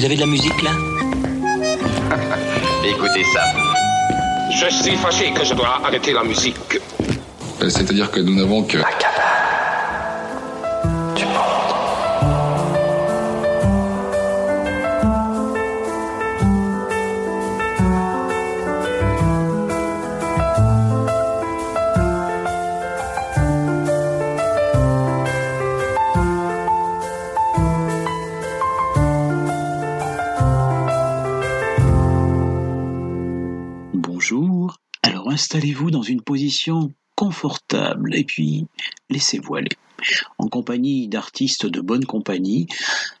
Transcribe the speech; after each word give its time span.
Vous 0.00 0.06
avez 0.06 0.14
de 0.14 0.20
la 0.20 0.26
musique 0.26 0.62
là 0.62 0.70
Écoutez 2.88 3.22
ça. 3.34 3.42
Je 4.50 4.74
suis 4.82 4.96
fâché 4.96 5.30
que 5.30 5.44
je 5.44 5.52
dois 5.52 5.78
arrêter 5.84 6.14
la 6.14 6.24
musique. 6.24 6.56
Euh, 7.60 7.68
C'est-à-dire 7.68 8.10
que 8.10 8.20
nous 8.20 8.34
n'avons 8.34 8.62
que... 8.62 8.78
installez-vous 35.60 35.90
dans 35.90 36.00
une 36.00 36.22
position 36.22 36.90
confortable 37.16 38.16
et 38.16 38.24
puis 38.24 38.66
laissez-vous 39.10 39.56
aller. 39.56 39.76
En 40.38 40.48
compagnie 40.48 41.06
d'artistes 41.06 41.66
de 41.66 41.82
bonne 41.82 42.06
compagnie. 42.06 42.66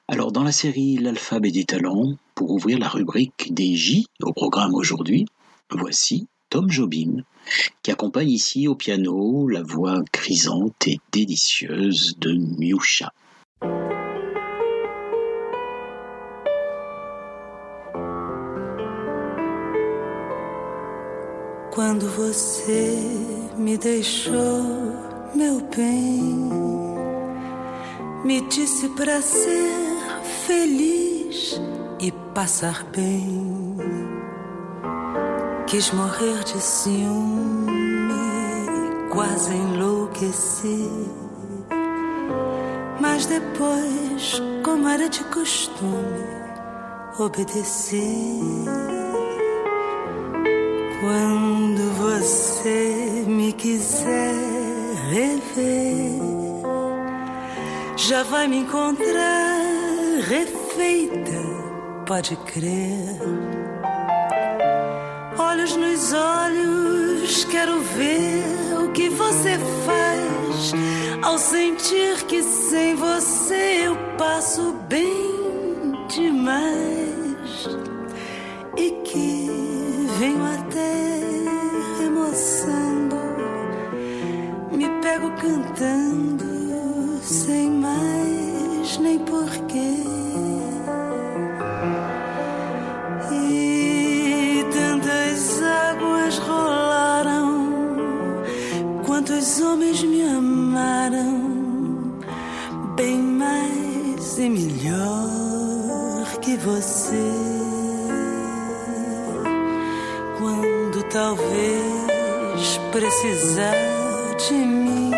Alors 0.08 0.32
dans 0.32 0.42
la 0.42 0.50
série 0.50 0.96
L'alphabet 0.96 1.50
des 1.50 1.64
talents, 1.64 2.14
pour 2.34 2.50
ouvrir 2.50 2.78
la 2.78 2.88
rubrique 2.88 3.52
des 3.52 3.76
J 3.76 4.06
au 4.22 4.32
programme 4.32 4.74
aujourd'hui, 4.74 5.26
voici 5.70 6.28
Tom 6.48 6.70
Jobim, 6.70 7.24
qui 7.82 7.90
accompagne 7.90 8.30
ici 8.30 8.68
au 8.68 8.74
piano 8.74 9.46
la 9.46 9.62
voix 9.62 10.00
grisante 10.10 10.86
et 10.86 10.98
délicieuse 11.12 12.16
de 12.18 12.32
Miusha. 12.32 13.12
Quando 21.72 22.08
você 22.08 22.98
me 23.56 23.78
deixou, 23.78 24.62
meu 25.34 25.60
bem, 25.74 26.50
me 28.24 28.40
disse 28.48 28.88
pra 28.88 29.22
ser 29.22 29.70
feliz 30.46 31.60
e 32.00 32.10
passar 32.34 32.82
bem. 32.84 33.76
Quis 35.68 35.92
morrer 35.92 36.42
de 36.42 36.60
ciúme, 36.60 37.68
quase 39.12 39.54
enlouqueci. 39.54 40.90
Mas 43.00 43.26
depois, 43.26 44.42
como 44.64 44.88
era 44.88 45.08
de 45.08 45.22
costume, 45.24 46.26
obedeci. 47.16 48.40
Quando 51.00 51.92
você 51.96 53.24
me 53.26 53.54
quiser 53.54 54.34
rever, 55.08 56.20
já 57.96 58.22
vai 58.22 58.46
me 58.46 58.58
encontrar 58.58 59.60
refeita, 60.28 61.40
pode 62.06 62.36
crer. 62.36 63.18
Olhos 65.38 65.74
nos 65.74 66.12
olhos, 66.12 67.44
quero 67.46 67.80
ver 67.80 68.44
o 68.84 68.92
que 68.92 69.08
você 69.08 69.58
faz 69.86 70.72
ao 71.22 71.38
sentir 71.38 72.24
que 72.24 72.42
sem 72.42 72.94
você 72.94 73.86
eu 73.86 73.96
passo 74.18 74.72
bem 74.86 76.06
demais 76.08 77.19
venho 80.20 80.44
até 80.44 81.22
remoçando, 81.98 83.16
me 84.70 84.86
pego 85.00 85.30
cantando 85.40 87.20
sem 87.22 87.70
mais 87.70 88.98
nem 88.98 89.18
porquê. 89.20 89.94
E 93.32 94.62
tantas 94.74 95.62
águas 95.62 96.36
rolaram, 96.36 97.72
quantos 99.06 99.58
homens 99.62 100.02
me 100.02 100.22
amaram, 100.22 102.20
bem 102.94 103.22
mais 103.22 104.38
e 104.38 104.50
melhor 104.50 106.26
que 106.42 106.58
você 106.58 106.99
talvez 111.10 112.78
precisar 112.92 113.74
de 114.36 114.54
mim. 114.54 115.10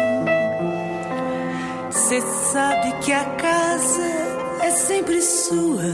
Cê 1.90 2.20
sabe 2.20 2.92
que 3.00 3.12
a 3.12 3.24
casa 3.24 4.02
é 4.62 4.70
sempre 4.70 5.20
sua, 5.20 5.92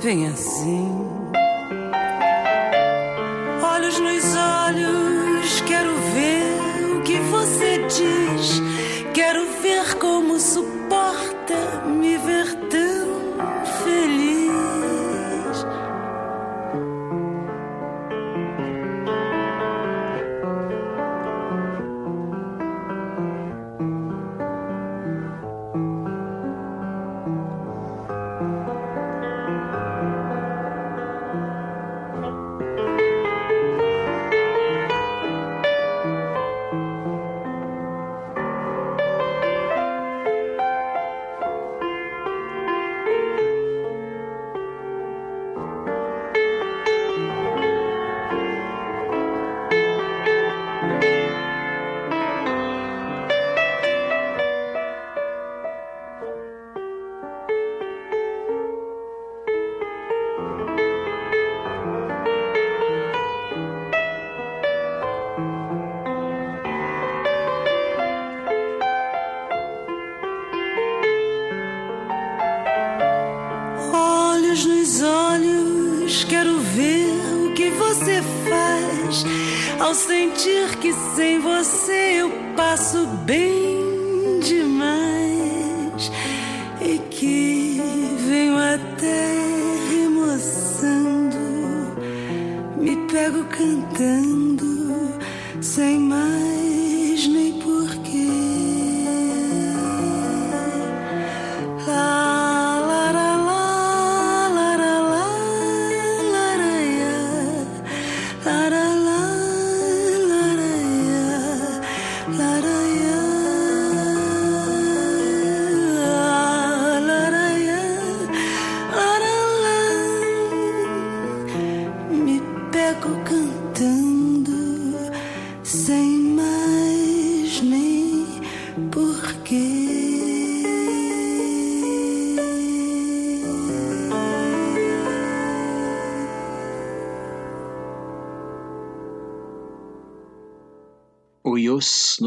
vem 0.00 0.26
assim. 0.26 1.06
Olhos 3.62 3.98
nos 4.00 4.35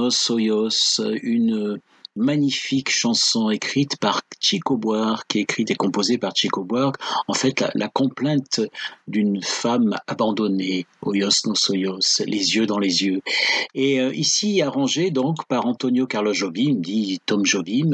Nos 0.09 0.35
Hoyos, 0.35 0.99
une 1.21 1.79
magnifique 2.15 2.89
chanson 2.89 3.51
écrite 3.51 3.97
par 3.97 4.21
Chico 4.39 4.75
Buarque, 4.75 5.35
écrite 5.35 5.69
et 5.69 5.75
composée 5.75 6.17
par 6.17 6.35
Chico 6.35 6.63
Buarque. 6.63 6.99
En 7.27 7.35
fait, 7.35 7.59
la, 7.59 7.69
la 7.75 7.87
complainte 7.89 8.61
d'une 9.07 9.39
femme 9.43 9.95
abandonnée, 10.07 10.87
Hoyos 11.03 11.45
Nos 11.45 11.53
Hoyos, 11.69 12.23
les 12.25 12.55
yeux 12.55 12.65
dans 12.65 12.79
les 12.79 13.03
yeux. 13.03 13.21
Et 13.75 14.01
euh, 14.01 14.11
ici 14.15 14.63
arrangé 14.63 15.11
donc 15.11 15.45
par 15.47 15.67
Antonio 15.67 16.07
Carlos 16.07 16.33
Jobim, 16.33 16.77
dit 16.79 17.19
Tom 17.27 17.45
Jobim, 17.45 17.91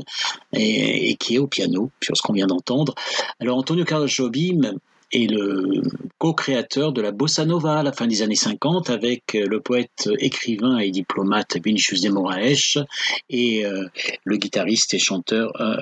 et, 0.54 1.10
et 1.10 1.16
qui 1.16 1.36
est 1.36 1.40
au 1.40 1.48
piano, 1.48 1.92
sur 2.02 2.16
ce 2.16 2.22
qu'on 2.22 2.34
vient 2.34 2.48
d'entendre. 2.48 2.96
Alors 3.42 3.58
Antonio 3.58 3.84
Carlos 3.84 4.08
Jobim 4.08 4.78
est 5.16 5.28
le 5.28 5.82
co-créateur 6.18 6.92
de 6.92 7.02
la 7.02 7.12
bossa 7.12 7.46
nova 7.46 7.80
à 7.80 7.84
la 7.84 7.92
fin 7.92 8.08
des 8.08 8.22
années 8.22 8.36
50 8.36 8.90
avec 8.90 9.34
le 9.34 9.60
poète, 9.60 10.10
écrivain 10.20 10.78
et 10.78 10.92
diplomate 10.92 11.58
Vinicius 11.64 12.02
de 12.02 12.10
Moraes 12.10 12.84
et 13.30 13.66
euh, 13.66 13.88
le 14.24 14.38
guitariste 14.38 14.94
et 14.94 15.00
chanteur 15.00 15.52
euh, 15.62 15.78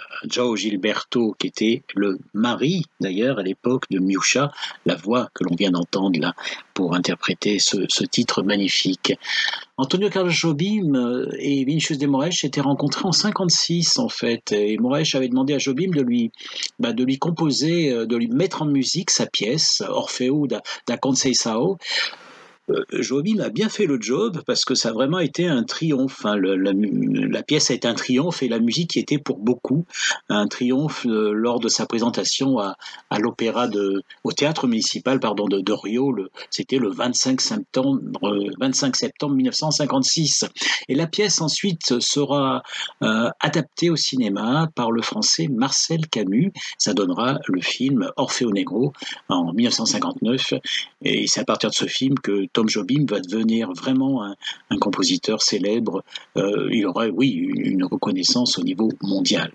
Gilberto 0.56 1.36
qui 1.40 1.48
était 1.48 1.84
le 1.96 2.20
mari 2.34 2.86
d'ailleurs 3.00 3.40
à 3.40 3.44
l'époque 3.44 3.86
de 3.90 4.00
Miúcha, 4.00 4.52
la 4.86 4.96
voix 4.96 5.30
que 5.34 5.44
l'on 5.44 5.56
vient 5.56 5.72
d'entendre 5.72 6.20
là 6.20 6.34
pour 6.74 6.96
interpréter 6.96 7.60
ce, 7.60 8.04
titre 8.06 8.44
magnifique. 8.44 9.14
Antonio 9.78 10.10
Carlos 10.10 10.30
Jobim 10.30 10.96
euh, 10.96 11.30
et 11.40 11.64
Vinicius 11.66 11.98
de 11.98 12.06
Moraes 12.06 12.32
s'étaient 12.32 12.62
rencontrés 12.62 13.06
en 13.06 13.12
56 13.12 13.98
en 13.98 14.10
fait 14.10 14.52
et 14.52 14.78
Moraes 14.78 15.16
avait 15.16 15.30
demandé 15.30 15.54
à 15.54 15.58
Jobim 15.58 15.90
de 15.90 16.02
lui 16.02 16.32
bah, 16.80 16.94
de 16.94 17.04
lui 17.04 17.18
composer, 17.18 17.92
euh, 17.92 18.06
de 18.06 18.16
lui 18.16 18.28
mettre 18.28 18.62
en 18.62 18.66
musique 18.66 19.10
sa 19.10 19.26
pièce 19.26 19.82
Orfeo 19.88 20.48
da, 20.48 20.62
da 20.88 20.98
Conceição 20.98 21.78
euh, 22.70 22.84
Jobim 22.94 23.40
a 23.42 23.50
bien 23.50 23.70
fait 23.70 23.86
le 23.86 24.00
job 24.00 24.42
parce 24.46 24.64
que 24.64 24.76
ça 24.76 24.90
a 24.90 24.94
vraiment 24.94 25.20
été 25.20 25.48
un 25.48 25.64
triomphe. 25.64 26.26
hein. 26.26 26.38
La, 26.38 26.72
la 26.74 27.44
pièce 27.44 27.72
été 27.72 27.88
un 27.88 27.94
triomphe 27.94 28.42
et 28.44 28.48
la 28.48 28.60
musique 28.60 28.96
était 28.98 29.18
pour 29.18 29.38
beaucoup 29.38 29.86
un 30.30 30.48
triomphe 30.48 31.06
euh, 31.06 31.32
lors 31.34 31.60
de 31.60 31.68
sa 31.68 31.86
présentation 31.86 32.60
à, 32.60 32.76
l'opéra 33.20 33.68
de, 33.68 34.02
au 34.24 34.32
théâtre 34.32 34.68
municipal 34.68 35.20
pardon 35.20 35.48
de, 35.48 35.60
de 35.60 35.74
Rio. 35.74 36.16
C'était 36.50 36.78
le 36.78 36.90
25 36.90 37.42
septembre, 37.42 38.30
euh, 38.30 38.50
25 38.60 38.96
septembre 38.96 39.36
1956. 39.36 40.46
Et 40.90 40.96
la 40.96 41.08
pièce 41.08 41.42
ensuite 41.42 42.00
sera 42.00 42.64
euh, 43.02 43.30
adaptée 43.40 43.90
au 43.90 43.96
cinéma 43.96 44.70
par 44.76 44.92
le 44.92 45.02
français 45.02 45.48
Marcel 45.48 46.08
Camus. 46.08 46.52
Ça 46.78 46.94
donnera 46.94 47.40
le 47.48 47.62
film 47.62 48.10
Orfeo 48.16 48.52
Negro 48.52 48.94
en 49.30 49.54
1959 49.54 50.54
et 51.04 51.28
c'est 51.28 51.42
à 51.42 51.46
partir 51.46 51.70
de 51.70 51.76
ce 51.76 51.86
film 51.86 52.16
que 52.20 52.46
Tom 52.54 52.70
Jobim 52.70 53.06
va 53.10 53.20
devenir 53.20 53.72
vraiment 53.74 54.24
un, 54.24 54.36
compositeur 54.80 55.42
célèbre. 55.42 56.04
Euh, 56.38 56.70
il 56.72 56.86
aura, 56.86 57.08
oui, 57.08 57.32
une 57.32 57.84
reconnaissance 57.84 58.58
au 58.58 58.64
niveau 58.64 58.90
mondial. 59.02 59.52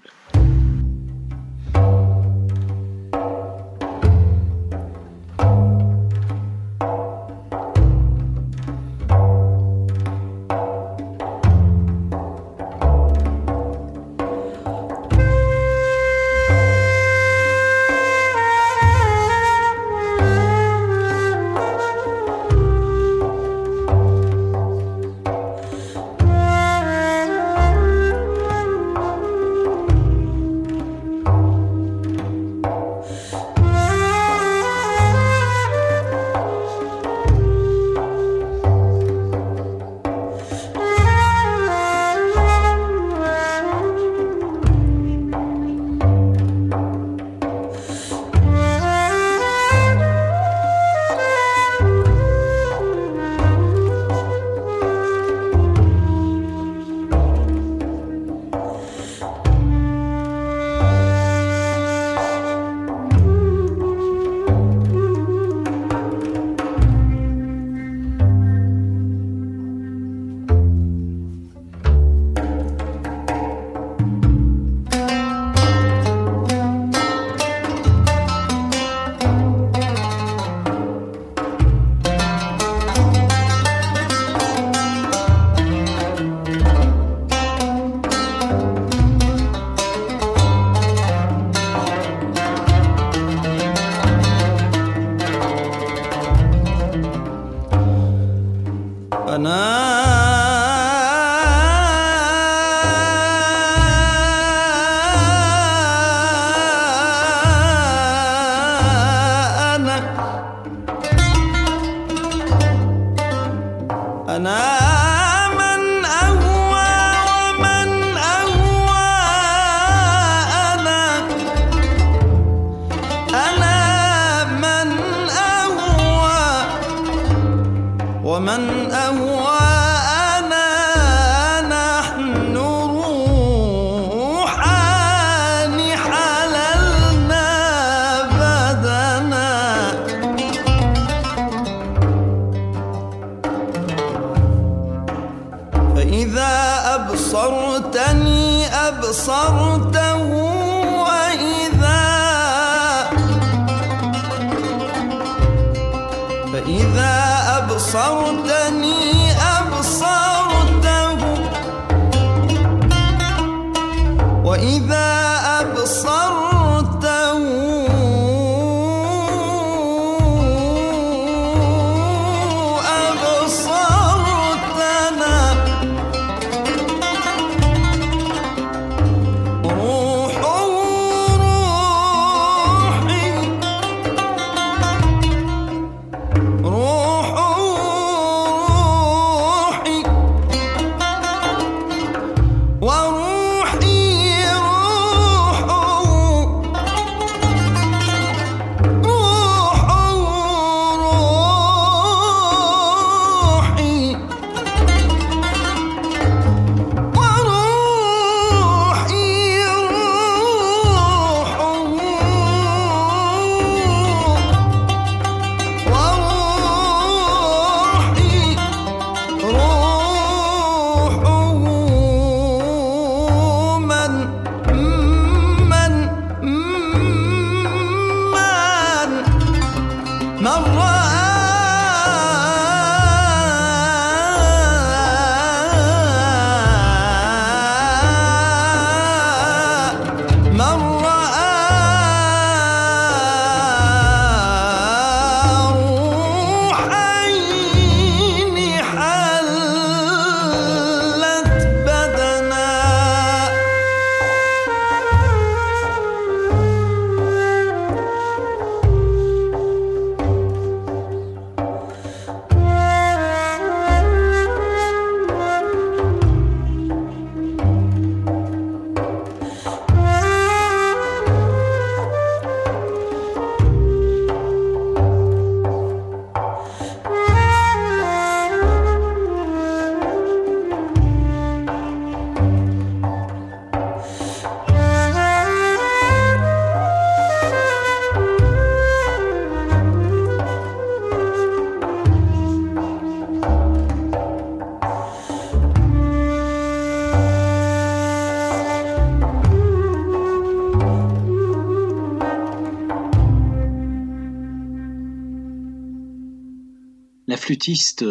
أبصرتني 157.88 158.57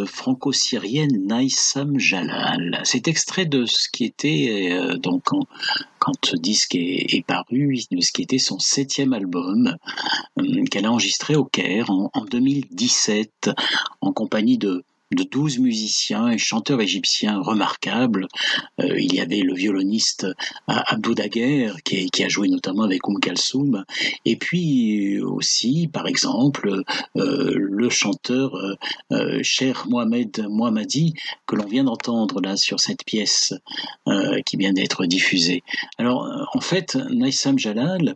franco-syrienne 0.06 1.26
Naïsam 1.26 2.00
Jalal. 2.00 2.82
C'est 2.84 3.08
extrait 3.08 3.46
de 3.46 3.66
ce 3.66 3.90
qui 3.90 4.06
était, 4.06 4.70
euh, 4.72 4.98
donc, 4.98 5.24
quand, 6.00 6.26
ce 6.26 6.36
disque 6.36 6.76
est, 6.76 7.26
paru, 7.26 7.78
de 7.92 8.02
ce 8.02 8.12
qui 8.12 8.22
était 8.22 8.38
son 8.38 8.60
septième 8.60 9.14
album, 9.14 9.76
euh, 10.40 10.64
qu'elle 10.66 10.86
a 10.86 10.92
enregistré 10.92 11.36
au 11.36 11.46
Caire 11.46 11.90
en 11.90 12.26
2017, 12.30 13.52
en 14.02 14.14
compagnie 14.14 14.58
de 14.58 14.84
de 15.12 15.24
douze 15.24 15.60
musiciens 15.60 16.30
et 16.30 16.38
chanteurs 16.38 16.82
égyptiens 16.82 17.40
remarquables. 17.40 18.28
Euh, 18.82 19.00
il 19.00 19.14
y 19.14 19.22
avait 19.22 19.42
le 19.42 19.54
violoniste 19.54 20.26
euh, 20.26 20.34
Abdou 20.68 21.14
Daguerre, 21.14 21.76
qui, 21.84 22.24
a 22.24 22.30
joué 22.30 22.50
notamment 22.50 22.84
avec 22.84 23.08
Oum 23.08 23.20
Kalsoum, 23.20 23.86
et 24.26 24.36
puis 24.36 25.20
aussi, 25.20 25.88
par 25.88 26.08
exemple, 26.08 26.84
euh, 27.16 27.54
le 27.56 27.90
chanteur 27.90 28.56
euh, 29.12 29.40
Cher 29.44 29.86
Mohamed 29.88 30.46
Mohammadi, 30.50 31.14
que 31.46 31.56
l'on 31.56 31.66
vient 31.66 31.84
d'entendre 31.84 32.42
là 32.42 32.58
sur 32.58 32.80
cette 32.80 33.06
pièce 33.06 33.54
euh, 34.08 34.42
qui 34.42 34.58
vient 34.58 34.74
d'être 34.74 35.06
diffusée. 35.06 35.64
Alors, 35.98 36.50
en 36.54 36.62
fait, 36.62 36.96
Naïsam 36.96 37.58
Jalal 37.58 38.16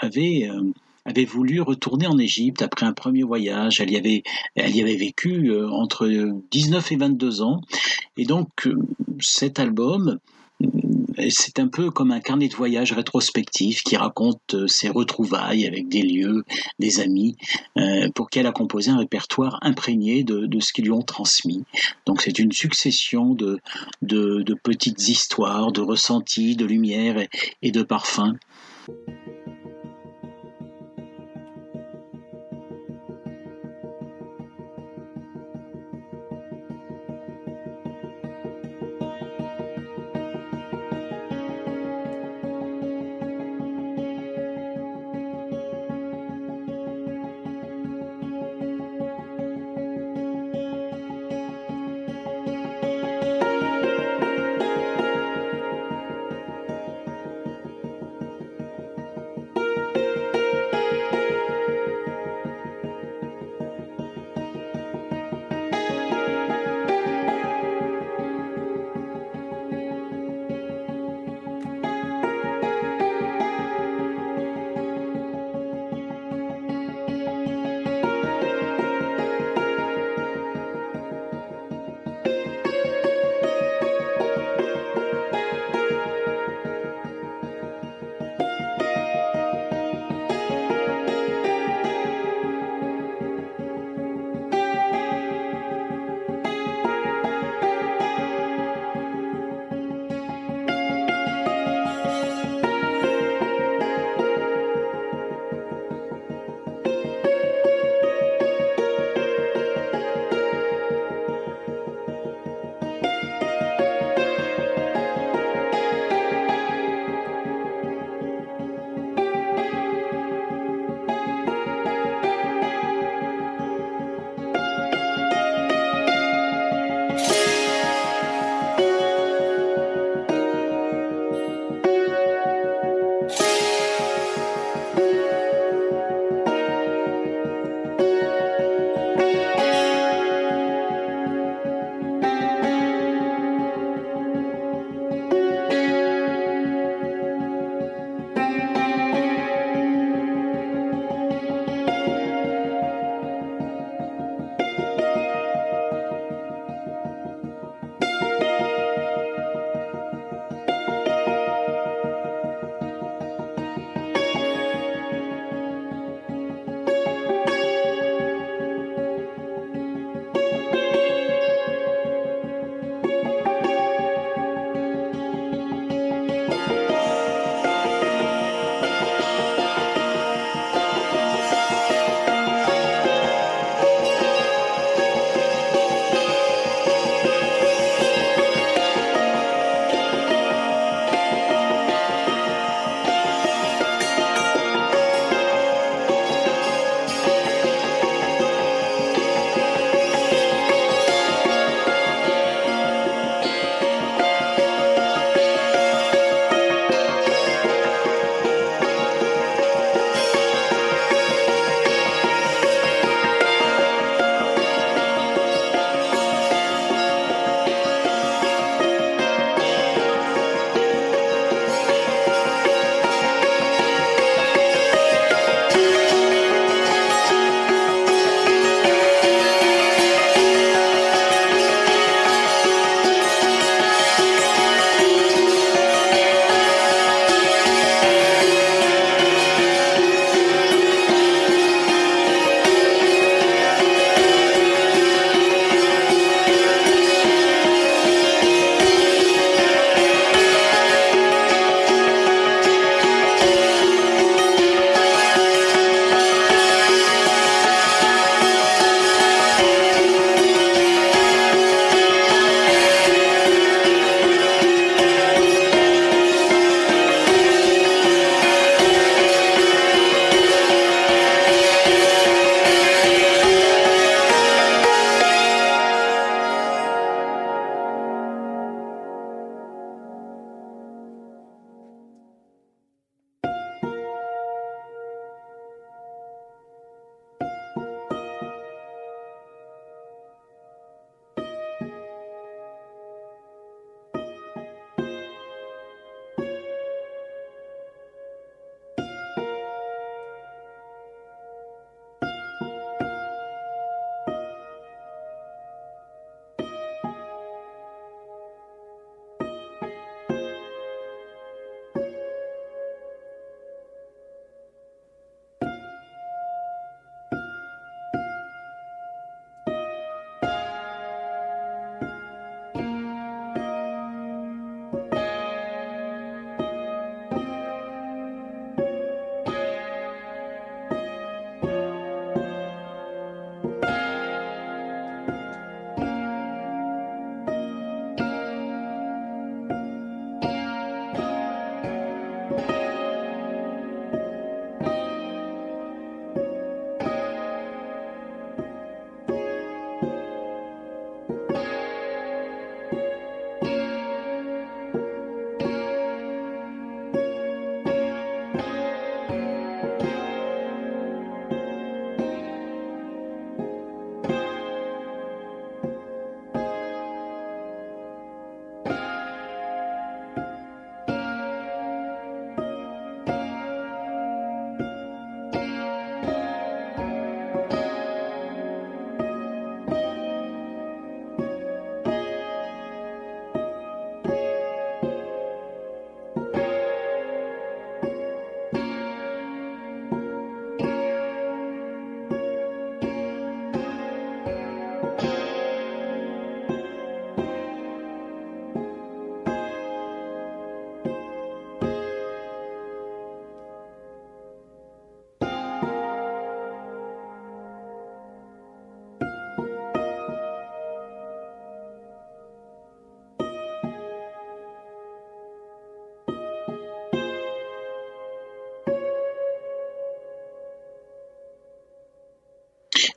avait 0.00 0.48
avait 1.04 1.24
voulu 1.24 1.60
retourner 1.60 2.06
en 2.06 2.18
Égypte 2.18 2.62
après 2.62 2.86
un 2.86 2.92
premier 2.92 3.22
voyage. 3.22 3.80
Elle 3.80 3.90
y 3.90 3.96
avait, 3.96 4.22
elle 4.54 4.74
y 4.74 4.82
avait 4.82 4.96
vécu 4.96 5.50
euh, 5.50 5.68
entre 5.70 6.08
19 6.50 6.92
et 6.92 6.96
22 6.96 7.42
ans. 7.42 7.60
Et 8.16 8.24
donc, 8.24 8.48
euh, 8.66 8.78
cet 9.20 9.58
album, 9.58 10.18
euh, 10.62 11.26
c'est 11.28 11.58
un 11.58 11.68
peu 11.68 11.90
comme 11.90 12.10
un 12.10 12.20
carnet 12.20 12.48
de 12.48 12.54
voyage 12.54 12.92
rétrospectif 12.92 13.82
qui 13.82 13.96
raconte 13.96 14.56
ses 14.66 14.88
retrouvailles 14.88 15.66
avec 15.66 15.88
des 15.88 16.02
lieux, 16.02 16.44
des 16.78 17.00
amis, 17.00 17.36
pour 18.16 18.30
qu'elle 18.30 18.46
a 18.46 18.52
composé 18.52 18.90
un 18.90 18.98
répertoire 18.98 19.58
imprégné 19.62 20.24
de, 20.24 20.60
ce 20.60 20.72
qu'ils 20.72 20.86
lui 20.86 20.90
ont 20.90 21.02
transmis. 21.02 21.64
Donc 22.04 22.20
c'est 22.22 22.40
une 22.40 22.50
succession 22.50 23.34
de, 23.34 23.60
de, 24.02 24.54
petites 24.60 25.08
histoires, 25.08 25.70
de 25.70 25.80
ressentis, 25.80 26.56
de 26.56 26.64
lumière 26.64 27.24
et 27.62 27.70
de 27.70 27.82
parfums. 27.84 28.34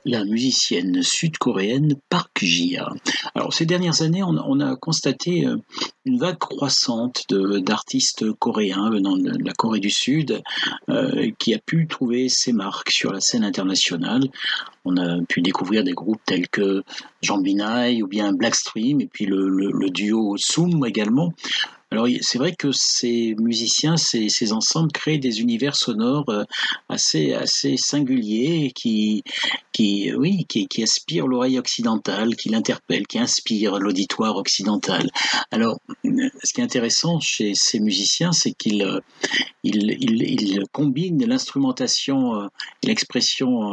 La 0.08 0.24
musicienne 0.24 1.02
sud-coréenne 1.02 1.94
Park 2.08 2.42
Ji-a. 2.42 2.88
Alors 3.34 3.52
ces 3.52 3.66
dernières 3.66 4.02
années, 4.02 4.22
on, 4.22 4.60
a 4.60 4.76
constaté 4.76 5.46
euh, 5.46 5.56
une 6.06 6.18
vague 6.18 6.38
croissante 6.38 7.26
d'artistes 7.28 8.32
coréens 8.32 8.90
venant 8.90 9.16
de 9.16 9.44
la 9.44 9.52
Corée 9.52 9.80
du 9.80 9.90
Sud 9.90 10.42
euh, 10.88 11.30
qui 11.38 11.54
a 11.54 11.58
pu 11.58 11.86
trouver 11.86 12.28
ses 12.28 12.52
marques 12.52 12.90
sur 12.90 13.12
la 13.12 13.20
scène 13.20 13.44
internationale. 13.44 14.22
On 14.84 14.96
a 14.96 15.20
pu 15.28 15.42
découvrir 15.42 15.84
des 15.84 15.92
groupes 15.92 16.22
tels 16.24 16.48
que 16.48 16.82
Jean 17.22 17.38
ou 17.38 18.06
bien 18.06 18.32
Blackstream 18.32 19.00
et 19.02 19.06
puis 19.06 19.26
le 19.26 19.90
duo 19.90 20.36
Soom 20.38 20.86
également. 20.86 21.34
Alors 21.90 22.06
c'est 22.20 22.38
vrai 22.38 22.54
que 22.54 22.70
ces 22.70 23.34
musiciens, 23.38 23.96
ces, 23.96 24.28
ces 24.28 24.52
ensembles 24.52 24.92
créent 24.92 25.18
des 25.18 25.40
univers 25.40 25.74
sonores 25.74 26.28
euh, 26.28 26.44
assez 26.88 27.32
assez 27.32 27.76
singuliers 27.78 28.72
qui 28.74 29.22
qui 29.72 30.12
oui 30.14 30.44
qui, 30.48 30.68
qui 30.68 30.82
aspirent 30.82 31.26
l'oreille 31.26 31.58
occidentale, 31.58 32.36
qui 32.36 32.50
l'interpellent, 32.50 33.06
qui 33.06 33.18
inspirent 33.18 33.78
l'auditoire 33.78 34.36
occidental. 34.36 35.08
Alors 35.50 35.80
ce 36.04 36.52
qui 36.52 36.60
est 36.60 36.64
intéressant 36.64 37.20
chez 37.20 37.54
ces 37.54 37.80
musiciens, 37.80 38.32
c'est 38.32 38.52
qu'ils 38.52 38.82
euh, 38.82 39.00
ils, 39.62 39.96
ils, 39.98 40.22
ils 40.22 40.62
combinent 40.72 41.24
l'instrumentation 41.24 42.34
euh, 42.34 42.46
et 42.82 42.88
l'expression 42.88 43.72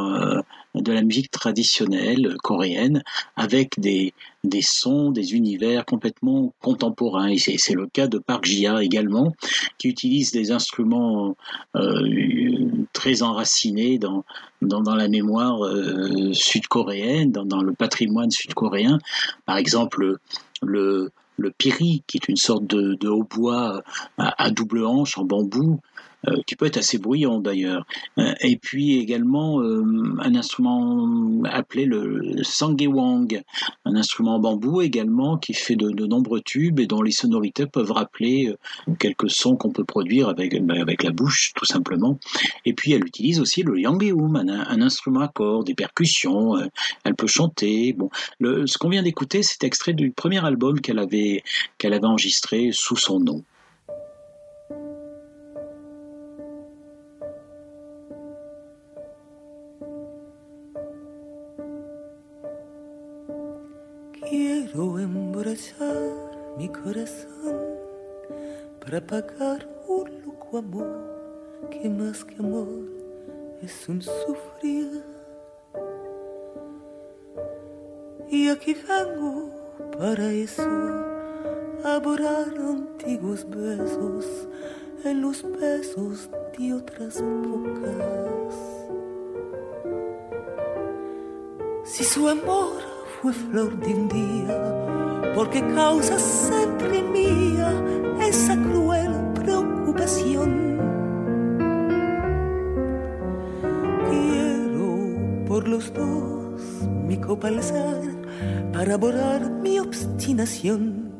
de 0.81 0.91
la 0.91 1.01
musique 1.01 1.31
traditionnelle 1.31 2.35
coréenne 2.43 3.03
avec 3.35 3.79
des, 3.79 4.13
des 4.43 4.61
sons, 4.61 5.11
des 5.11 5.33
univers 5.33 5.85
complètement 5.85 6.53
contemporains. 6.61 7.29
Et 7.29 7.37
c'est 7.37 7.73
le 7.73 7.87
cas 7.87 8.07
de 8.07 8.17
Park 8.17 8.45
Ji-a 8.45 8.83
également, 8.83 9.33
qui 9.77 9.87
utilise 9.87 10.31
des 10.31 10.51
instruments 10.51 11.35
euh, 11.75 12.69
très 12.93 13.23
enracinés 13.23 13.97
dans, 13.97 14.23
dans, 14.61 14.81
dans 14.81 14.95
la 14.95 15.07
mémoire 15.07 15.63
euh, 15.65 16.33
sud-coréenne, 16.33 17.31
dans, 17.31 17.45
dans 17.45 17.61
le 17.61 17.73
patrimoine 17.73 18.31
sud-coréen. 18.31 18.99
Par 19.45 19.57
exemple, 19.57 20.17
le, 20.61 21.11
le 21.37 21.51
piri, 21.51 22.03
qui 22.07 22.17
est 22.17 22.27
une 22.27 22.37
sorte 22.37 22.65
de, 22.65 23.07
hautbois 23.07 23.81
à, 24.17 24.43
à 24.43 24.51
double 24.51 24.85
hanche 24.85 25.17
en 25.17 25.25
bambou, 25.25 25.79
qui 26.45 26.55
peut 26.55 26.65
être 26.65 26.77
assez 26.77 26.97
bruyant 26.97 27.39
d'ailleurs. 27.39 27.85
Euh, 28.17 28.33
et 28.41 28.57
puis 28.57 28.97
également 28.97 29.61
euh, 29.61 29.83
un 30.19 30.35
instrument 30.35 31.43
appelé 31.45 31.85
le 31.85 32.43
sangewang, 32.43 33.41
un 33.85 33.95
instrument 33.95 34.35
en 34.35 34.39
bambou 34.39 34.81
également 34.81 35.37
qui 35.37 35.53
fait 35.53 35.75
de, 35.75 36.05
nombreux 36.05 36.41
tubes 36.41 36.79
et 36.79 36.87
dont 36.87 37.01
les 37.01 37.11
sonorités 37.11 37.65
peuvent 37.65 37.91
rappeler 37.91 38.49
euh, 38.49 38.93
quelques 38.99 39.29
sons 39.29 39.55
qu'on 39.55 39.71
peut 39.71 39.83
produire 39.83 40.29
avec, 40.29 40.61
ben, 40.63 40.81
avec 40.81 41.03
la 41.03 41.11
bouche 41.11 41.53
tout 41.55 41.65
simplement. 41.65 42.17
Et 42.65 42.73
puis 42.73 42.93
elle 42.93 43.05
utilise 43.05 43.39
aussi 43.39 43.63
le 43.63 43.79
yangeum, 43.79 44.35
un, 44.35 44.47
un 44.47 44.81
instrument 44.81 45.21
à 45.21 45.27
cordes, 45.27 45.65
des 45.65 45.73
percussions, 45.73 46.57
euh, 46.57 46.65
elle 47.03 47.15
peut 47.15 47.27
chanter. 47.27 47.93
Bon, 47.93 48.09
ce 48.41 48.77
qu'on 48.77 48.89
vient 48.89 49.03
d'écouter, 49.03 49.43
c'est 49.43 49.63
extrait 49.63 49.93
du 49.93 50.11
premier 50.11 50.43
album 50.45 50.81
qu'elle 50.81 50.99
avait, 50.99 51.43
qu'elle 51.77 51.93
avait 51.93 52.05
enregistré 52.05 52.69
sous 52.71 52.97
son 52.97 53.19
nom. 53.19 53.43
Emborrachar 65.45 66.57
mi 66.57 66.67
corazón 66.69 67.77
para 68.83 68.99
pagar 68.99 69.67
un 69.87 70.09
loco 70.25 70.57
amor 70.57 71.69
que 71.69 71.87
más 71.87 72.25
que 72.25 72.35
amor 72.39 72.67
es 73.61 73.87
un 73.87 74.01
sufrir. 74.01 75.03
Y 78.27 78.49
aquí 78.49 78.75
vengo 78.87 79.51
para 79.99 80.31
eso, 80.31 80.63
a 81.83 81.99
borrar 81.99 82.47
antiguos 82.57 83.47
besos 83.47 84.25
en 85.03 85.21
los 85.21 85.43
besos 85.59 86.27
de 86.57 86.73
otras 86.73 87.21
bocas. 87.21 88.55
Si 91.83 92.03
su 92.03 92.27
amor 92.27 92.81
fue 93.21 93.31
flor 93.31 93.77
de 93.77 93.93
un 93.93 94.07
día, 94.07 95.04
porque 95.35 95.59
causa 95.75 96.17
siempre 96.17 97.03
mía 97.03 97.69
esa 98.21 98.55
cruel 98.55 99.11
preocupación. 99.33 100.79
Quiero 104.09 105.45
por 105.45 105.67
los 105.67 105.93
dos 105.93 106.61
mi 107.05 107.17
copa 107.17 107.49
para 108.71 108.97
borrar 108.97 109.51
mi 109.51 109.77
obstinación 109.79 111.11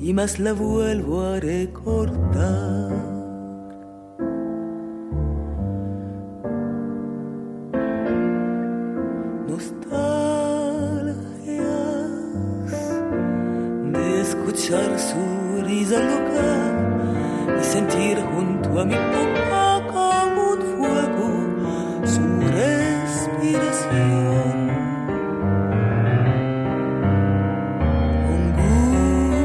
y 0.00 0.12
más 0.12 0.38
la 0.38 0.52
vuelvo 0.52 1.22
a 1.22 1.40
recordar. 1.40 2.83
Risa 15.94 16.00
loca 16.00 16.52
y 17.60 17.64
sentir 17.64 18.18
junto 18.20 18.80
a 18.80 18.84
mi 18.84 18.94
boca 18.94 19.82
como 19.92 20.50
un 20.52 20.60
fuego 20.76 21.28
su 22.04 22.22
respiración. 22.58 23.50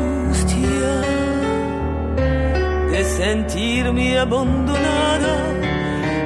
Angustia 0.01 0.93
de 2.91 3.03
sentirme 3.03 4.19
abandonada 4.19 5.35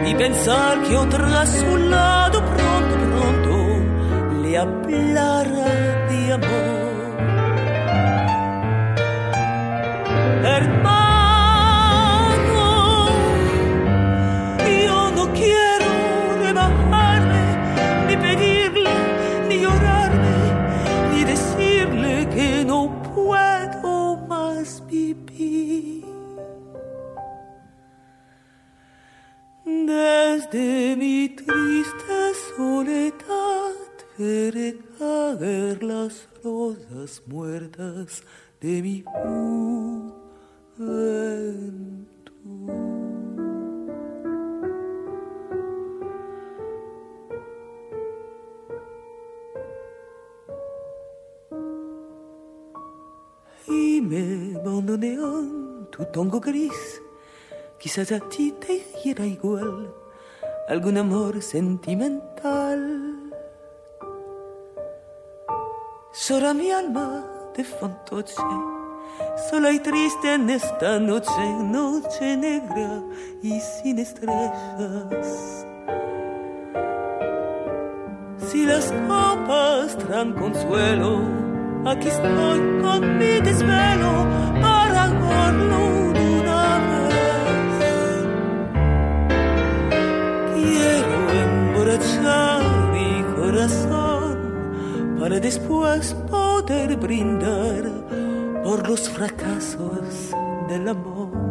y 0.05 0.15
pensar 0.15 0.81
que 0.83 0.95
otra 0.95 1.41
a 1.41 1.45
su 1.45 1.77
lado 1.77 2.39
pronto, 2.39 2.95
pronto 3.09 3.53
le 4.41 4.57
hablará 4.57 6.07
de 6.09 6.33
amor. 6.33 6.72
Desde 30.53 30.95
mi 30.95 31.29
triste 31.29 32.33
soledad 32.55 33.73
veré 34.19 34.77
caer 34.99 35.81
las 35.81 36.27
rosas 36.43 37.23
muertas 37.25 38.21
de 38.61 38.81
mi 38.83 39.01
juventud. 39.01 40.13
Y 53.67 54.01
me 54.01 54.55
bandonean 54.63 55.87
tu 55.89 56.05
tongo 56.13 56.39
gris 56.39 57.01
Quizás 57.79 58.11
a 58.11 58.19
ti 58.29 58.53
te 58.59 58.83
hiera 59.03 59.25
igual 59.25 60.02
algún 60.67 60.97
amor 60.97 61.41
sentimental. 61.41 63.31
Llora 66.27 66.53
mi 66.53 66.71
alma 66.71 67.25
de 67.55 67.63
fantoche, 67.63 68.35
sola 69.49 69.71
y 69.71 69.79
triste 69.79 70.33
en 70.33 70.49
esta 70.49 70.99
noche, 70.99 71.31
noche 71.63 72.37
negra 72.37 73.01
y 73.41 73.59
sin 73.59 73.99
estrellas. 73.99 75.65
Si 78.47 78.65
las 78.65 78.91
copas 79.07 79.97
traen 79.97 80.33
consuelo, 80.33 81.21
aquí 81.85 82.07
estoy 82.07 82.59
con 82.81 83.17
mi 83.17 83.39
desvelo 83.41 84.27
para 84.61 85.05
ahogarlo 85.05 86.12
mi 92.91 93.23
corazón 93.35 95.17
para 95.19 95.39
después 95.39 96.15
poder 96.29 96.95
brindar 96.97 97.83
por 98.63 98.87
los 98.87 99.07
fracasos 99.09 100.31
del 100.69 100.87
amor. 100.87 101.43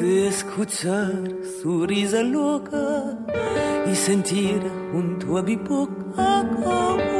de 0.00 0.28
escuchar 0.28 1.12
su 1.62 1.86
risa 1.86 2.22
loca 2.22 3.16
y 3.90 3.94
sentir 3.94 4.60
junto 4.92 5.38
a 5.38 5.42
mi 5.42 5.56
boca 5.56 6.48
como 6.64 7.13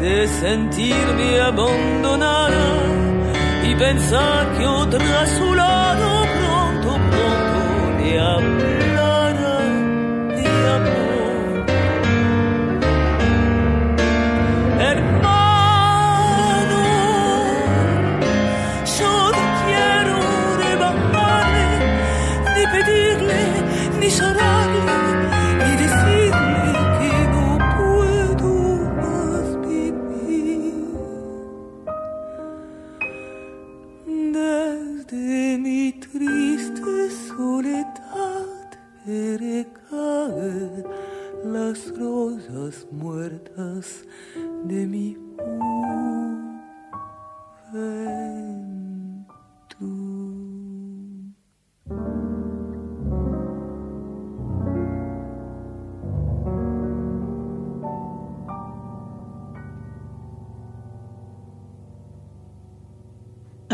de 0.00 0.28
sentirme 0.28 1.40
abandonada 1.40 2.66
y 3.64 3.74
pensar 3.74 4.42
que 4.56 4.66
otra 4.66 5.22
a 5.22 5.26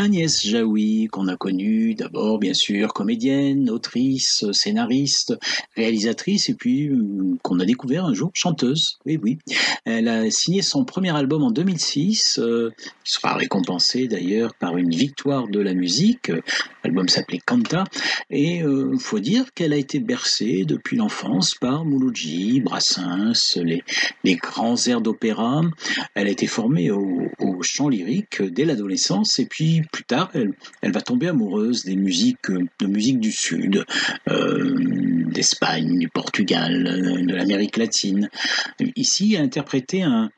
Agnès 0.02 0.44
Jaoui, 0.44 1.06
qu'on 1.12 1.28
a 1.28 1.36
connue 1.36 1.94
d'abord, 1.94 2.40
bien 2.40 2.54
sûr, 2.54 2.92
comédienne, 2.92 3.70
autrice, 3.70 4.44
scénariste, 4.50 5.32
réalisatrice, 5.76 6.48
et 6.48 6.54
puis 6.54 6.88
euh, 6.88 7.36
qu'on 7.42 7.60
a 7.60 7.64
découvert 7.64 8.04
un 8.04 8.12
jour 8.12 8.32
chanteuse. 8.34 8.98
Oui, 9.06 9.16
oui. 9.22 9.38
Elle 9.84 10.08
a 10.08 10.28
signé 10.32 10.60
son 10.60 10.84
premier 10.84 11.14
album 11.14 11.44
en 11.44 11.52
2006, 11.52 12.40
euh, 12.40 12.72
sera 13.04 13.34
récompensé 13.34 14.08
d'ailleurs 14.08 14.54
par 14.54 14.76
une 14.76 14.90
victoire 14.90 15.46
de 15.46 15.60
la 15.60 15.72
musique. 15.72 16.32
L'album 16.82 17.08
s'appelait 17.08 17.38
Canta, 17.38 17.84
et 18.28 18.56
il 18.56 18.64
euh, 18.64 18.98
faut 18.98 19.20
dire 19.20 19.54
qu'elle 19.54 19.72
a 19.72 19.76
été 19.76 20.00
bercée 20.00 20.64
depuis 20.66 20.96
l'enfance 20.96 21.54
par 21.54 21.84
Mouloudji, 21.84 22.60
Brassens, 22.60 23.56
les, 23.62 24.34
grands 24.34 24.76
airs 24.88 25.00
d'opéra. 25.00 25.62
Elle 26.16 26.26
a 26.26 26.30
été 26.30 26.48
formée 26.48 26.90
au 26.90 27.30
chant 27.62 27.88
lyrique 27.88 28.42
dès 28.42 28.64
l'adolescence, 28.64 29.38
et 29.38 29.46
puis 29.46 29.82
plus 29.92 30.04
tard, 30.04 30.30
elle, 30.34 30.92
va 30.92 31.00
tomber 31.00 31.28
amoureuse 31.28 31.84
des 31.84 31.96
musiques, 31.96 32.50
de 32.50 32.86
musique 32.86 33.20
du 33.20 33.30
Sud, 33.30 33.84
euh, 34.28 34.74
d'Espagne, 35.28 35.98
du 35.98 36.08
Portugal, 36.08 36.82
de 36.82 37.34
l'Amérique 37.34 37.76
latine. 37.76 38.28
Ici, 38.96 39.34
elle 39.34 39.42
a 39.42 39.44
interprété 39.44 40.02
un, 40.02 40.30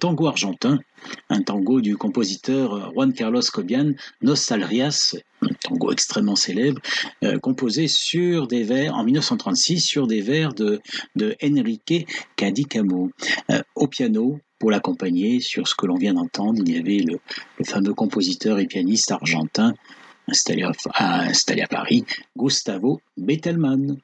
tango 0.00 0.26
argentin, 0.26 0.80
un 1.28 1.42
tango 1.42 1.80
du 1.80 1.96
compositeur 1.96 2.92
Juan 2.94 3.12
Carlos 3.12 3.42
Cobian, 3.52 3.92
Nostalrias, 4.22 5.16
un 5.42 5.54
tango 5.62 5.92
extrêmement 5.92 6.36
célèbre, 6.36 6.80
euh, 7.22 7.38
composé 7.38 7.88
sur 7.88 8.46
des 8.46 8.62
vers, 8.62 8.94
en 8.94 9.04
1936, 9.04 9.80
sur 9.80 10.06
des 10.06 10.22
vers 10.22 10.54
de, 10.54 10.80
de 11.14 11.36
Enrique 11.44 12.08
Cadicamo. 12.36 13.10
Euh, 13.50 13.60
au 13.74 13.86
piano, 13.86 14.40
pour 14.64 14.70
l'accompagner 14.70 15.40
sur 15.40 15.68
ce 15.68 15.74
que 15.74 15.84
l'on 15.84 15.96
vient 15.96 16.14
d'entendre, 16.14 16.62
il 16.64 16.74
y 16.74 16.78
avait 16.78 17.04
le, 17.04 17.20
fameux 17.66 17.92
compositeur 17.92 18.58
et 18.58 18.66
pianiste 18.66 19.12
argentin 19.12 19.74
installé 20.26 20.62
à, 20.94 21.20
installé 21.20 21.60
à 21.60 21.66
Paris, 21.66 22.06
Gustavo 22.34 23.02
Bettelmann. 23.18 23.98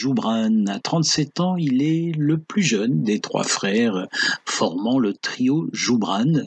Joubran. 0.00 0.64
À 0.68 0.78
37 0.78 1.40
ans, 1.40 1.56
il 1.58 1.82
est 1.82 2.12
le 2.16 2.38
plus 2.38 2.62
jeune 2.62 3.02
des 3.02 3.20
trois 3.20 3.42
frères 3.42 4.08
formant 4.46 4.98
le 4.98 5.12
trio 5.12 5.68
Joubran, 5.74 6.46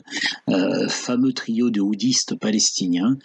euh, 0.50 0.88
fameux 0.88 1.32
trio 1.32 1.70
de 1.70 1.80
houdistes 1.80 2.34
palestiniens, 2.34 3.16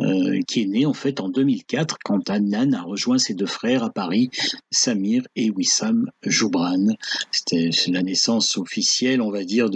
euh, 0.00 0.40
qui 0.48 0.62
est 0.62 0.66
né 0.66 0.86
en 0.86 0.94
fait 0.94 1.20
en 1.20 1.28
2004 1.28 1.98
quand 2.02 2.30
Adnan 2.30 2.72
a 2.72 2.80
rejoint 2.80 3.18
ses 3.18 3.34
deux 3.34 3.44
frères 3.44 3.84
à 3.84 3.90
Paris, 3.90 4.30
Samir 4.70 5.22
et 5.36 5.50
Wissam 5.50 6.10
Joubran. 6.22 6.86
C'était 7.30 7.68
la 7.88 8.02
naissance 8.02 8.56
officielle, 8.56 9.20
on 9.20 9.30
va 9.30 9.44
dire, 9.44 9.68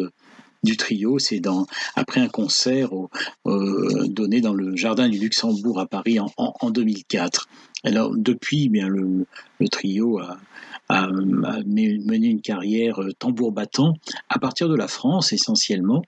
du 0.62 0.76
trio. 0.78 1.18
C'est 1.18 1.42
après 1.96 2.22
un 2.22 2.28
concert 2.28 2.88
euh, 3.46 4.06
donné 4.08 4.40
dans 4.40 4.54
le 4.54 4.74
jardin 4.74 5.10
du 5.10 5.18
Luxembourg 5.18 5.78
à 5.78 5.86
Paris 5.86 6.18
en 6.18 6.70
2004. 6.70 7.46
Alors 7.84 8.12
depuis, 8.16 8.64
eh 8.66 8.68
bien 8.68 8.88
le, 8.88 9.26
le 9.60 9.68
trio 9.68 10.18
a, 10.18 10.38
a- 10.88 11.05
a 11.05 11.62
mené 11.66 12.27
une 12.29 12.40
carrière 12.40 13.03
euh, 13.03 13.12
tambour 13.18 13.53
battant 13.53 13.94
à 14.29 14.38
partir 14.38 14.68
de 14.68 14.74
la 14.74 14.88
France 14.88 15.33
essentiellement, 15.33 16.03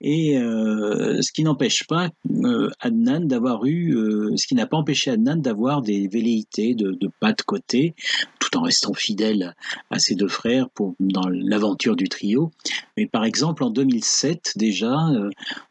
et 0.00 0.38
euh, 0.38 1.20
ce 1.22 1.32
qui 1.32 1.42
n'empêche 1.42 1.86
pas 1.86 2.10
euh, 2.44 2.70
Adnan 2.80 3.20
d'avoir 3.26 3.64
eu, 3.66 3.96
ce 4.36 4.46
qui 4.46 4.54
n'a 4.54 4.66
pas 4.66 4.76
empêché 4.76 5.10
Adnan 5.10 5.36
d'avoir 5.36 5.82
des 5.82 6.08
velléités 6.08 6.74
de, 6.74 6.92
de 6.92 7.10
pas 7.20 7.32
de 7.32 7.42
côté, 7.42 7.94
tout 8.40 8.56
en 8.58 8.62
restant 8.62 8.92
fidèle 8.94 9.54
à 9.90 9.98
ses 9.98 10.14
deux 10.14 10.28
frères 10.28 10.68
pour 10.70 10.94
dans 11.00 11.28
l'aventure 11.28 11.96
du 11.96 12.08
trio. 12.08 12.50
Mais 12.96 13.06
par 13.06 13.24
exemple, 13.24 13.64
en 13.64 13.70
2007, 13.70 14.52
déjà, 14.56 14.94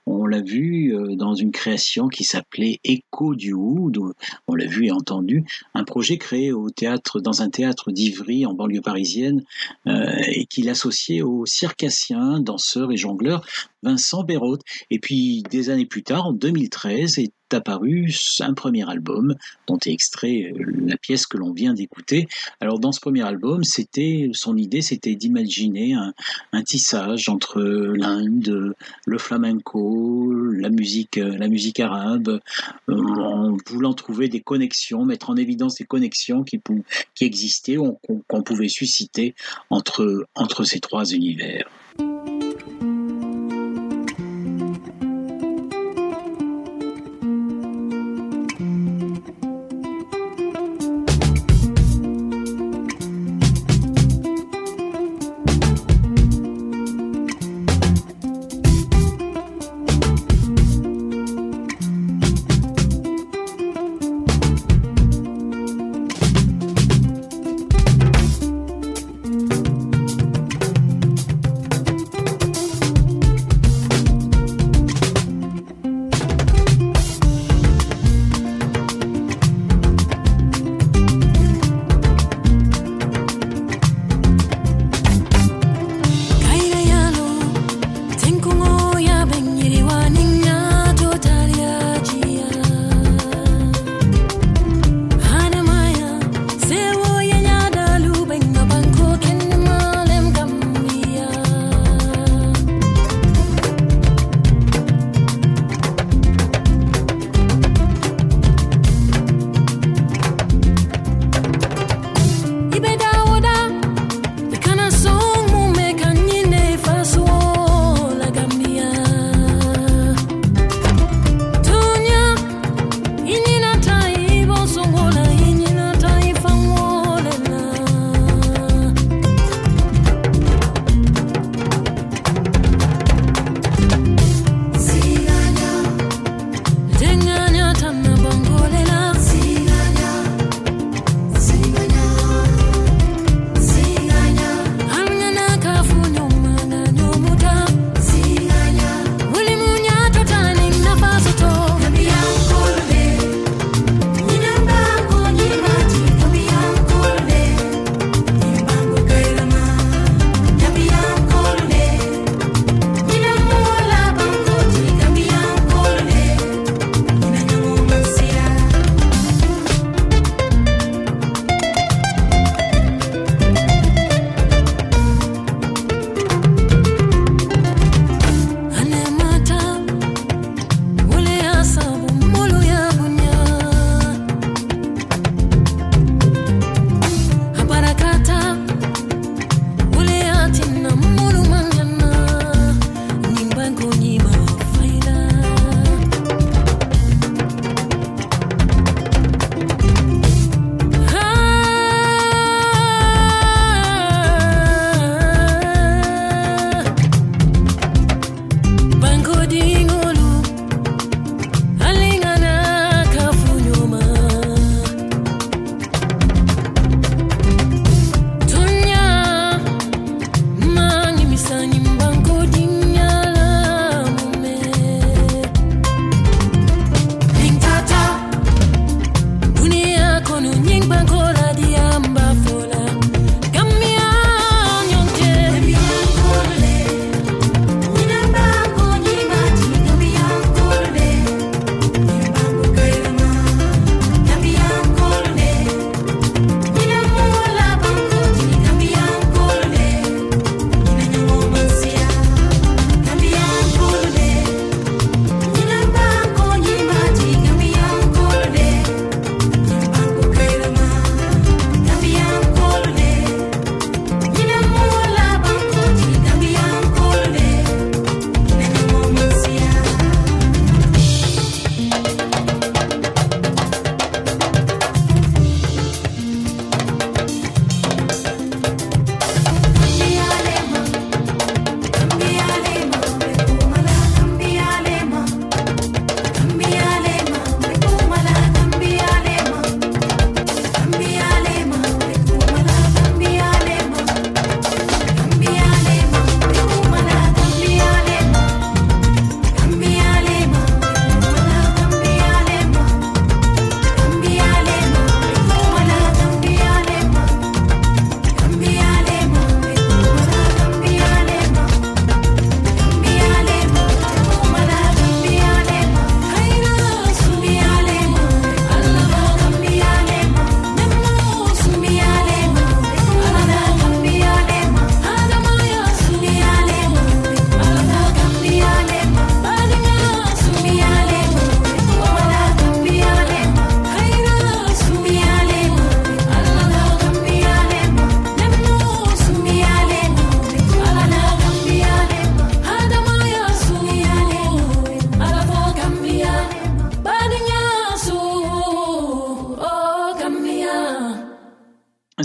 on 0.06 0.26
l'a 0.26 0.42
vu 0.42 0.94
dans 1.16 1.36
une 1.36 1.52
création 1.52 2.08
qui 2.08 2.24
s'appelait 2.24 2.80
Écho 2.84 3.36
du 3.36 3.54
Oud, 3.54 4.00
on 4.48 4.56
l'a 4.56 4.66
vu 4.66 4.88
et 4.88 4.92
entendu, 4.92 5.46
un 5.74 5.84
projet 5.84 6.18
créé 6.18 6.52
au 6.52 6.70
théâtre, 6.70 7.20
dans 7.20 7.42
un 7.42 7.50
théâtre 7.50 7.92
d'Ivry 7.92 8.43
en 8.46 8.54
banlieue 8.54 8.82
parisienne, 8.82 9.44
euh, 9.88 10.16
et 10.28 10.46
qu'il 10.46 10.70
associait 10.70 11.22
au 11.22 11.46
circassien, 11.46 12.40
danseur 12.40 12.92
et 12.92 12.98
jongleur 12.98 13.46
Vincent 13.82 14.24
Béraud. 14.24 14.60
Et 14.90 15.00
puis, 15.00 15.44
des 15.50 15.70
années 15.70 15.86
plus 15.86 16.04
tard, 16.04 16.28
en 16.28 16.34
2013, 16.34 17.20
est 17.20 17.34
apparu 17.54 18.12
un 18.40 18.54
premier 18.54 18.90
album 18.90 19.36
dont 19.68 19.78
est 19.86 19.92
extrait 19.92 20.54
euh, 20.54 20.66
la 20.86 20.98
pièce 20.98 21.26
que 21.26 21.38
l'on 21.38 21.52
vient 21.52 21.74
d'écouter. 21.74 22.28
Alors, 22.60 22.80
dans 22.80 22.92
ce 22.92 23.00
premier 23.00 23.24
album, 23.24 23.64
c'était 23.64 24.30
son 24.34 24.58
idée, 24.58 24.82
c'était 24.82 25.16
d'imaginer 25.16 25.94
un, 25.94 26.64
tissage 26.64 27.30
entre 27.30 27.62
l'Inde, 27.62 28.74
le 29.06 29.18
flamenco, 29.18 30.34
la 30.34 30.70
musique, 30.70 31.18
euh, 31.18 31.38
la 31.38 31.48
musique 31.48 31.80
arabe, 31.80 32.40
euh, 32.90 32.94
en 32.94 33.58
voulant 33.68 33.94
trouver 33.94 34.30
des 34.30 34.40
connexions, 34.40 35.06
mettre 35.06 35.30
en 35.30 35.36
évidence 35.36 35.76
des 35.76 35.86
connexions 35.86 36.44
qui, 36.44 36.62
qui 37.16 37.26
existaient 37.26 37.78
qu'on 38.28 38.44
pouvait 38.44 38.70
susciter 38.70 39.36
entre 39.70 40.26
ces 40.64 40.80
trois 40.80 41.06
univers. 41.12 41.70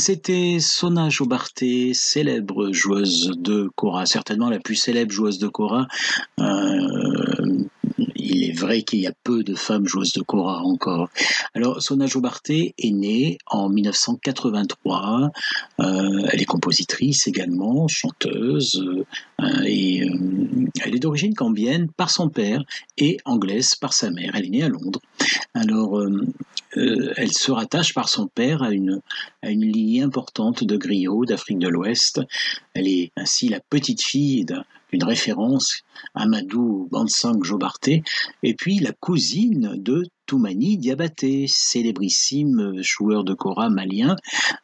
C'était 0.08 0.56
Sona 0.58 1.10
Jobarté, 1.10 1.92
célèbre 1.92 2.72
joueuse 2.72 3.30
de 3.36 3.68
Cora, 3.76 4.06
certainement 4.06 4.48
la 4.48 4.58
plus 4.58 4.74
célèbre 4.74 5.12
joueuse 5.12 5.38
de 5.38 5.48
Cora. 5.48 5.86
Euh, 6.40 6.97
il 8.28 8.44
est 8.44 8.52
vrai 8.52 8.82
qu'il 8.82 9.00
y 9.00 9.06
a 9.06 9.12
peu 9.24 9.42
de 9.42 9.54
femmes 9.54 9.86
joueuses 9.86 10.12
de 10.12 10.22
kora 10.22 10.60
encore. 10.62 11.08
Alors, 11.54 11.82
Sona 11.82 12.06
Jobarté 12.06 12.74
est 12.78 12.90
née 12.90 13.38
en 13.46 13.68
1983. 13.68 15.30
Euh, 15.80 16.28
elle 16.30 16.42
est 16.42 16.44
compositrice 16.44 17.26
également, 17.26 17.88
chanteuse, 17.88 18.84
euh, 19.40 19.62
et 19.64 20.02
euh, 20.02 20.10
elle 20.84 20.94
est 20.94 20.98
d'origine 21.00 21.34
cambienne 21.34 21.88
par 21.96 22.10
son 22.10 22.28
père 22.28 22.62
et 22.96 23.18
anglaise 23.24 23.74
par 23.74 23.92
sa 23.92 24.10
mère. 24.10 24.32
Elle 24.34 24.46
est 24.46 24.50
née 24.50 24.62
à 24.62 24.68
Londres. 24.68 25.00
Alors, 25.54 26.02
elle 26.74 27.32
se 27.32 27.50
rattache 27.50 27.94
par 27.94 28.08
son 28.08 28.26
père 28.26 28.62
à 28.62 28.70
une, 28.70 29.00
à 29.42 29.50
une 29.50 29.64
lignée 29.64 30.02
importante 30.02 30.64
de 30.64 30.76
griots 30.76 31.24
d'Afrique 31.24 31.58
de 31.58 31.68
l'Ouest. 31.68 32.20
Elle 32.74 32.88
est 32.88 33.10
ainsi 33.16 33.48
la 33.48 33.60
petite 33.60 34.02
fille 34.02 34.44
d'un 34.44 34.64
une 34.92 35.04
référence, 35.04 35.82
Amadou 36.14 36.88
Bansang 36.90 37.42
Jobarté, 37.42 38.02
et 38.42 38.54
puis 38.54 38.78
la 38.78 38.92
cousine 38.92 39.74
de 39.76 40.04
Toumani 40.26 40.76
Diabaté, 40.76 41.46
célébrissime 41.48 42.82
joueur 42.82 43.24
de 43.24 43.34
kora 43.34 43.70
malien, 43.70 44.16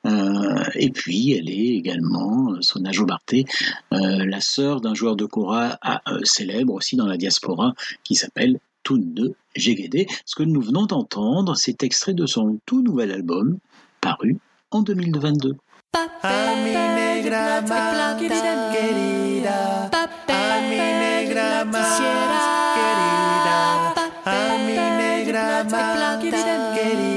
euh, 0.07 0.65
et 0.75 0.91
puis 0.91 1.33
elle 1.33 1.51
est 1.51 1.77
également, 1.77 2.55
Sona 2.61 2.93
Jobarté, 2.93 3.45
euh, 3.93 4.25
la 4.27 4.41
sœur 4.41 4.81
d'un 4.81 4.95
joueur 4.95 5.17
de 5.17 5.25
kora 5.25 5.79
euh, 6.09 6.21
célèbre 6.25 6.75
aussi 6.75 6.97
dans 6.97 7.07
la 7.07 7.17
diaspora, 7.17 7.75
qui 8.03 8.15
s'appelle 8.15 8.59
Tounde 8.83 9.35
Jegede. 9.57 10.07
Ce 10.27 10.35
que 10.35 10.43
nous 10.43 10.61
venons 10.61 10.87
d'entendre, 10.87 11.57
c'est 11.57 11.83
extrait 11.83 12.15
de 12.15 12.27
son 12.27 12.59
tout 12.67 12.83
nouvel 12.83 13.11
album, 13.11 13.59
paru 14.01 14.39
en 14.71 14.83
2022. 14.83 15.57
A 19.93 20.04
más 21.85 22.47
querida, 22.75 23.61
a 24.25 24.57
mi 24.67 24.75
negra 24.75 25.65
querida, 25.65 27.14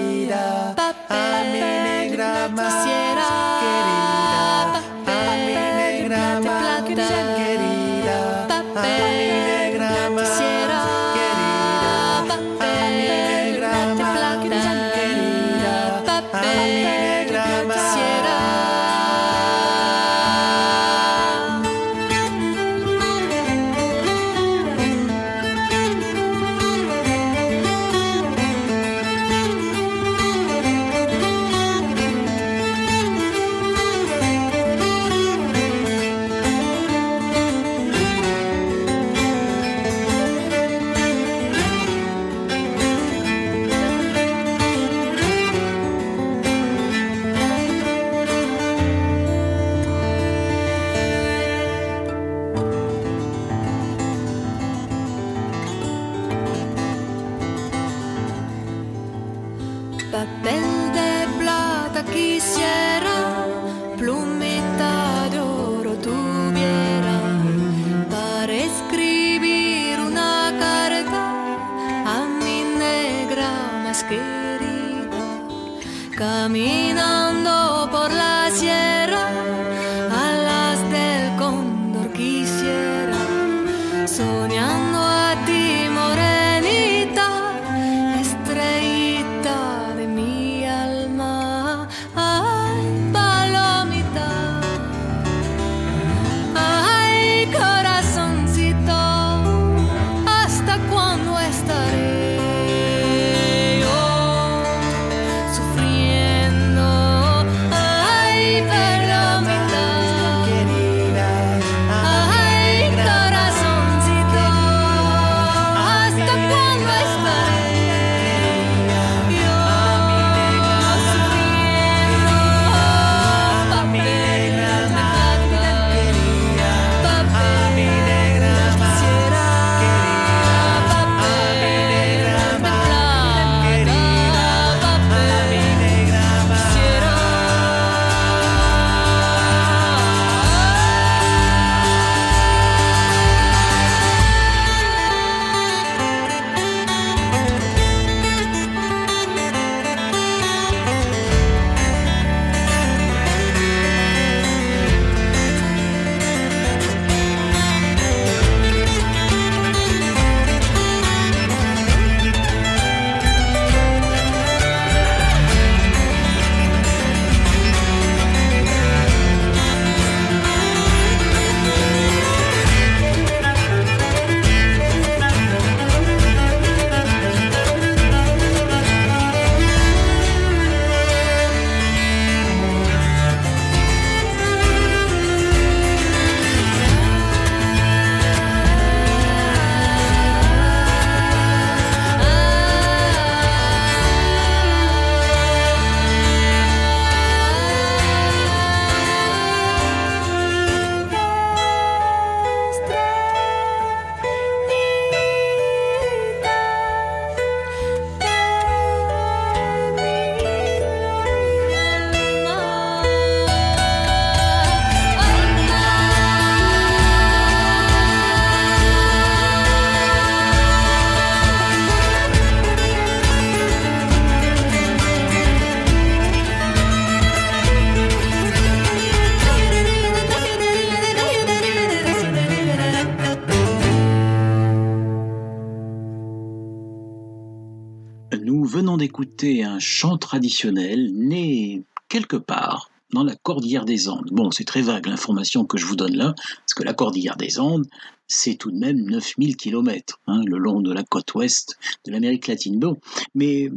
un 239.44 239.80
chant 239.80 240.18
traditionnel 240.18 241.12
né 241.14 241.84
quelque 242.10 242.38
part 242.38 242.90
dans 243.12 243.24
la 243.24 243.36
cordillère 243.36 243.86
des 243.86 244.10
Andes. 244.10 244.30
Bon, 244.32 244.52
c'est 244.52 244.66
très 244.66 244.82
vague 244.82 245.06
l'information 245.06 245.66
que 245.66 245.78
je 245.78 245.86
vous 245.86 245.96
donne 245.96 246.16
là, 246.16 246.34
parce 246.36 246.74
que 246.76 246.84
la 246.84 246.94
cordillère 246.94 247.38
des 247.38 247.60
Andes, 247.60 247.86
c'est 248.28 248.56
tout 248.56 248.72
de 248.72 248.78
même 248.78 249.00
9000 249.06 249.56
km 249.56 250.20
hein, 250.28 250.42
le 250.46 250.58
long 250.58 250.82
de 250.82 250.92
la 250.92 251.04
côte 251.04 251.34
ouest 251.36 251.78
de 252.06 252.12
l'Amérique 252.12 252.48
latine. 252.48 252.78
Bon, 252.78 252.98
mais 253.34 253.72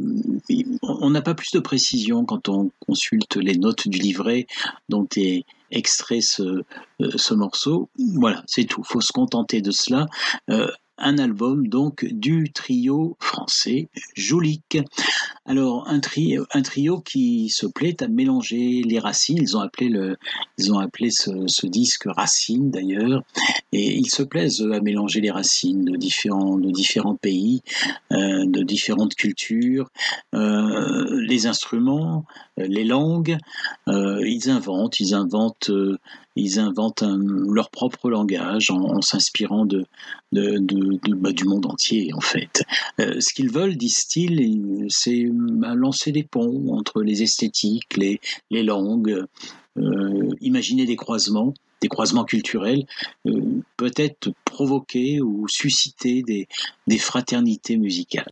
on 0.81 1.09
n'a 1.09 1.21
pas 1.21 1.33
plus 1.33 1.51
de 1.53 1.59
précision 1.59 2.25
quand 2.25 2.49
on 2.49 2.71
consulte 2.85 3.37
les 3.37 3.55
notes 3.55 3.87
du 3.87 3.97
livret 3.97 4.47
dont 4.89 5.07
est 5.15 5.45
extrait 5.71 6.19
ce, 6.19 6.43
euh, 6.43 6.63
ce 7.15 7.33
morceau. 7.33 7.89
Voilà, 7.97 8.43
c'est 8.47 8.65
tout. 8.65 8.83
faut 8.83 8.99
se 8.99 9.13
contenter 9.13 9.61
de 9.61 9.71
cela. 9.71 10.07
Euh, 10.49 10.67
un 11.01 11.17
album 11.17 11.67
donc 11.67 12.05
du 12.05 12.51
trio 12.53 13.17
français 13.19 13.89
Jolique. 14.15 14.77
Alors 15.45 15.87
un 15.87 15.99
trio, 15.99 16.45
un 16.53 16.61
trio 16.61 17.01
qui 17.01 17.49
se 17.49 17.65
plaît 17.65 18.01
à 18.03 18.07
mélanger 18.07 18.83
les 18.83 18.99
racines. 18.99 19.39
Ils 19.41 19.57
ont 19.57 19.61
appelé 19.61 19.89
le, 19.89 20.17
ils 20.57 20.71
ont 20.71 20.79
appelé 20.79 21.09
ce, 21.09 21.65
disque 21.67 22.05
Racine 22.05 22.69
d'ailleurs, 22.69 23.23
et 23.71 23.95
ils 23.95 24.09
se 24.09 24.23
plaisent 24.23 24.67
à 24.73 24.81
mélanger 24.81 25.21
les 25.21 25.31
racines 25.31 25.85
de 25.85 25.95
différents, 25.95 26.57
de 26.57 26.69
différents 26.71 27.15
pays, 27.15 27.61
euh, 28.11 28.45
de 28.45 28.61
différentes 28.63 29.15
cultures, 29.15 29.89
euh, 30.35 31.21
les 31.21 31.47
instruments, 31.47 32.25
euh, 32.59 32.67
les 32.67 32.83
langues. 32.83 33.37
Ils 33.87 34.49
inventent, 34.49 34.99
ils 34.99 35.13
inventent 35.13 35.71
ils 36.35 36.59
inventent 36.59 37.03
un, 37.03 37.17
leur 37.17 37.69
propre 37.69 38.09
langage 38.09 38.69
en, 38.71 39.01
s'inspirant 39.01 39.65
de, 39.65 39.85
de, 40.31 40.57
de, 40.59 41.15
bah, 41.15 41.31
du 41.31 41.45
monde 41.45 41.65
entier 41.65 42.13
en 42.13 42.21
fait. 42.21 42.63
Euh, 42.99 43.19
ce 43.19 43.33
qu'ils 43.33 43.51
veulent, 43.51 43.75
disent-ils, 43.75 44.85
c'est 44.89 45.25
bah, 45.31 45.75
lancer 45.75 46.11
des 46.11 46.23
ponts 46.23 46.73
entre 46.73 47.01
les 47.01 47.23
esthétiques, 47.23 47.97
les, 47.97 48.19
langues, 48.63 49.25
euh, 49.77 50.29
imaginer 50.41 50.85
des 50.85 50.95
croisements 50.95 51.53
des 51.81 51.87
croisements 51.87 52.25
culturels, 52.25 52.85
euh, 53.25 53.63
peut-être 53.75 54.31
provoquer 54.45 55.19
ou 55.19 55.47
susciter 55.47 56.21
des 56.21 56.97
fraternités 56.99 57.75
musicales. 57.75 58.29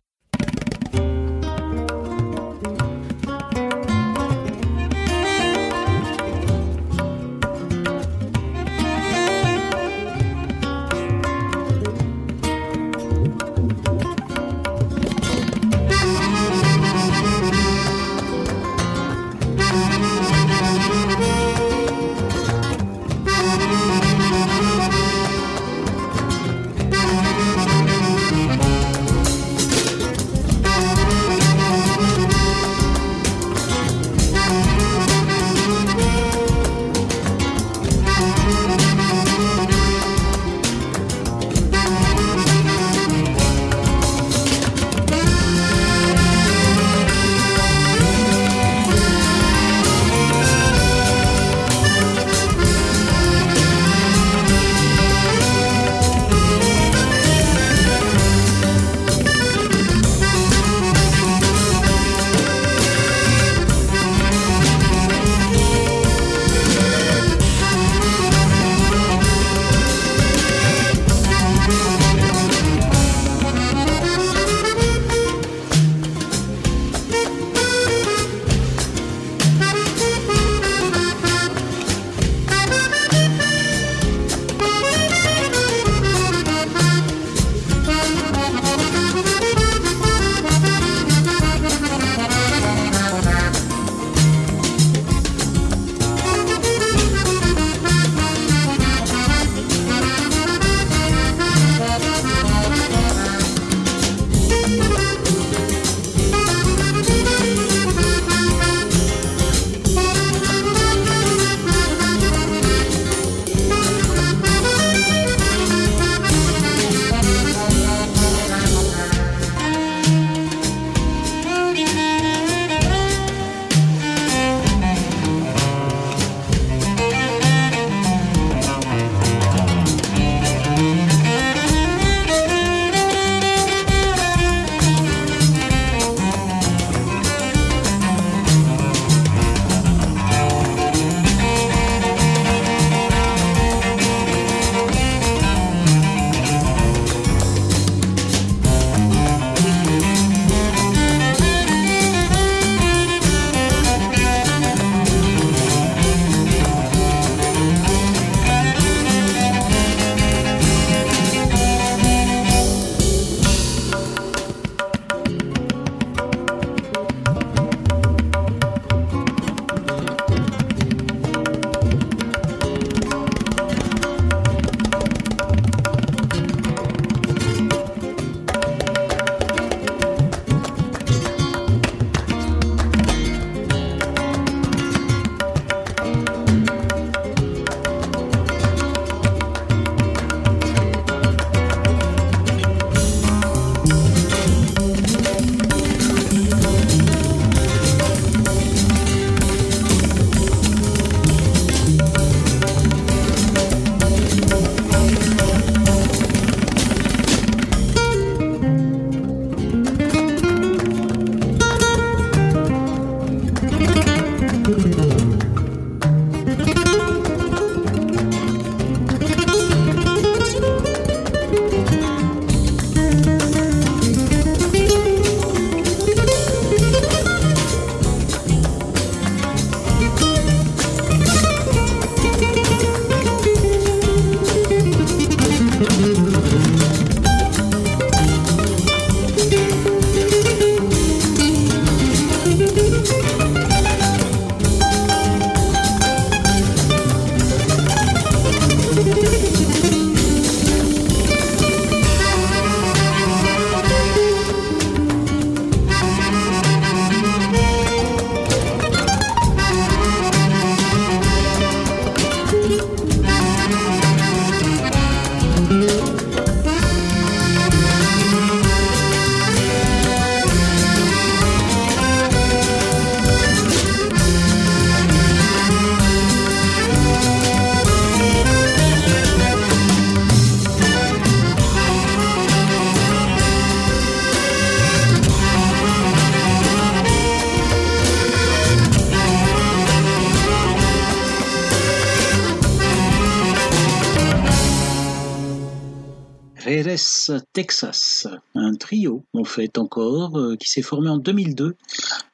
Texas, 297.60 298.26
un 298.54 298.74
trio 298.74 299.22
en 299.34 299.44
fait 299.44 299.76
encore 299.76 300.38
euh, 300.38 300.56
qui 300.56 300.70
s'est 300.70 300.80
formé 300.80 301.10
en 301.10 301.18
2002. 301.18 301.76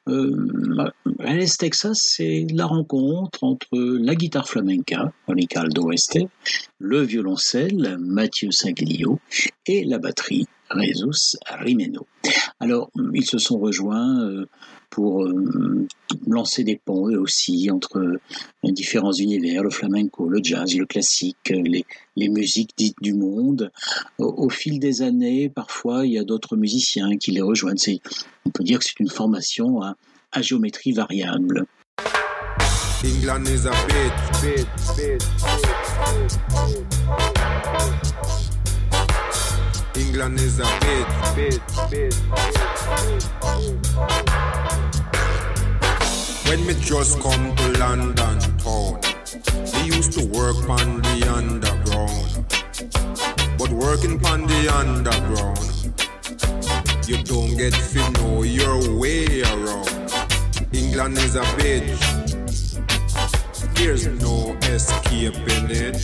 Euh, 0.07 0.89
Jerez, 1.19 1.49
Texas, 1.59 1.99
c'est 2.01 2.47
la 2.53 2.65
rencontre 2.65 3.43
entre 3.43 3.67
la 3.73 4.15
guitare 4.15 4.47
flamenca, 4.47 5.11
Ricardo 5.27 5.91
Este, 5.91 6.19
le 6.79 7.01
violoncelle, 7.01 7.97
Mathieu 7.99 8.51
Saglio, 8.51 9.19
et 9.65 9.83
la 9.83 9.97
batterie, 9.97 10.47
Jesus 10.73 11.35
Rimeno. 11.59 12.07
Alors, 12.61 12.89
ils 13.13 13.25
se 13.25 13.37
sont 13.37 13.59
rejoints 13.59 14.21
euh, 14.21 14.47
pour 14.89 15.25
euh, 15.25 15.87
lancer 16.25 16.63
des 16.63 16.75
ponts 16.83 17.09
eux 17.09 17.19
aussi 17.19 17.69
entre 17.71 17.97
euh, 17.97 18.19
différents 18.63 19.11
univers, 19.11 19.63
le 19.63 19.69
flamenco, 19.69 20.27
le 20.27 20.39
jazz, 20.43 20.75
le 20.75 20.85
classique, 20.85 21.51
euh, 21.51 21.61
les, 21.63 21.85
les 22.15 22.29
musiques 22.29 22.71
dites 22.77 22.97
du 23.01 23.13
monde. 23.13 23.71
Au, 24.17 24.49
fil 24.49 24.79
des 24.79 25.01
années, 25.01 25.49
parfois, 25.49 26.05
il 26.05 26.13
y 26.13 26.19
a 26.19 26.23
d'autres 26.23 26.55
musiciens 26.55 27.17
qui 27.17 27.31
les 27.31 27.41
rejoignent. 27.41 27.99
On 28.45 28.49
peut 28.49 28.63
dire 28.63 28.79
que 28.79 28.85
c'est 28.85 28.99
une 28.99 29.09
formation 29.09 29.81
à, 29.81 29.95
à 30.31 30.41
géométrie 30.41 30.93
variable. 30.93 31.65
England 40.17 40.39
is 40.39 40.59
a 40.59 40.63
bitch, 40.63 41.05
bitch, 41.37 41.59
bitch. 41.91 42.17
When 46.49 46.65
me 46.65 46.73
just 46.81 47.19
come 47.21 47.55
to 47.55 47.77
London 47.77 48.39
town, 48.57 48.99
they 49.73 49.85
used 49.85 50.13
to 50.13 50.25
work 50.25 50.67
on 50.67 51.01
the 51.03 51.31
underground. 51.37 52.45
But 53.59 53.69
working 53.69 54.25
on 54.25 54.47
the 54.47 54.69
underground, 54.73 55.93
you 57.07 57.23
don't 57.23 57.55
get 57.55 57.73
to 57.73 58.09
know 58.13 58.41
your 58.41 58.97
way 58.99 59.43
around. 59.43 60.11
England 60.73 61.19
is 61.19 61.35
a 61.35 61.43
bitch. 61.59 62.01
There's 63.75 64.07
no 64.07 64.57
escaping 64.63 65.69
it. 65.69 66.01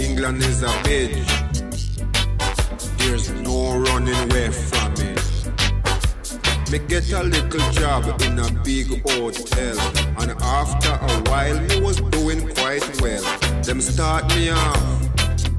England 0.00 0.42
is 0.42 0.64
a 0.64 0.72
bitch. 0.82 1.49
There's 3.00 3.30
no 3.30 3.78
running 3.78 4.14
away 4.14 4.50
from 4.50 4.92
it. 4.98 5.20
Me 6.70 6.78
get 6.86 7.10
a 7.12 7.22
little 7.22 7.72
job 7.72 8.04
in 8.22 8.38
a 8.38 8.48
big 8.62 8.86
hotel, 9.08 9.76
and 10.20 10.30
after 10.40 10.92
a 10.92 11.30
while 11.30 11.60
me 11.62 11.80
was 11.80 11.96
doing 12.12 12.46
quite 12.54 13.00
well. 13.00 13.22
Them 13.62 13.80
start 13.80 14.28
me 14.36 14.50
off 14.50 15.00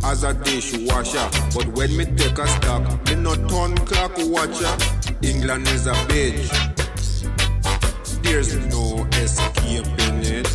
as 0.05 0.23
a 0.23 0.33
dishwasher, 0.33 1.27
but 1.53 1.67
when 1.75 1.97
me 1.97 2.05
take 2.05 2.37
a 2.37 2.47
stock, 2.47 2.83
me 3.07 3.15
no 3.15 3.35
turn 3.35 3.75
clock 3.85 4.13
watcher. 4.19 4.73
England 5.21 5.67
is 5.67 5.87
a 5.87 5.93
bitch. 6.09 6.47
There's 8.23 8.55
no 8.67 9.05
escaping 9.13 10.21
it. 10.23 10.47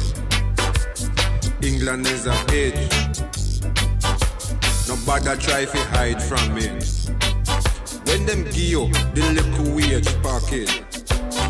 England 1.62 2.07
is 2.07 2.26
a 2.26 2.37
bitch. 2.49 3.05
Nobody 5.07 5.40
try 5.40 5.64
to 5.64 5.78
hide 5.94 6.20
from 6.20 6.59
it. 6.59 6.84
When 8.09 8.26
them 8.26 8.42
give 8.42 8.57
you 8.57 8.88
the 9.14 9.22
little 9.38 9.76
wage 9.76 10.11
pocket, 10.20 10.68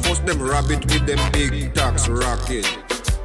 force 0.05 0.19
them 0.19 0.43
rabbit 0.43 0.85
with 0.85 1.07
them 1.07 1.33
big 1.33 1.73
tax 1.73 2.07
racket. 2.07 2.67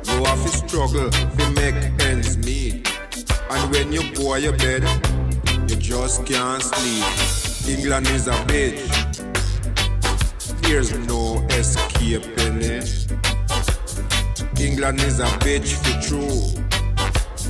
You 0.05 0.23
have 0.23 0.41
to 0.41 0.47
struggle 0.47 1.11
to 1.11 1.49
make 1.49 1.75
ends 2.03 2.37
meet. 2.37 2.89
And 3.49 3.71
when 3.73 3.91
you 3.91 4.03
go 4.15 4.35
to 4.35 4.41
your 4.41 4.55
bed, 4.55 4.83
you 5.69 5.75
just 5.75 6.25
can't 6.25 6.63
sleep. 6.63 7.77
England 7.77 8.07
is 8.07 8.29
a 8.29 8.37
bitch. 8.47 8.87
There's 10.61 10.97
no 11.09 11.45
escaping 11.49 12.61
it. 12.61 13.11
England 14.57 15.01
is 15.01 15.19
a 15.19 15.27
bitch 15.43 15.73
for 15.83 16.01
true. 16.07 16.63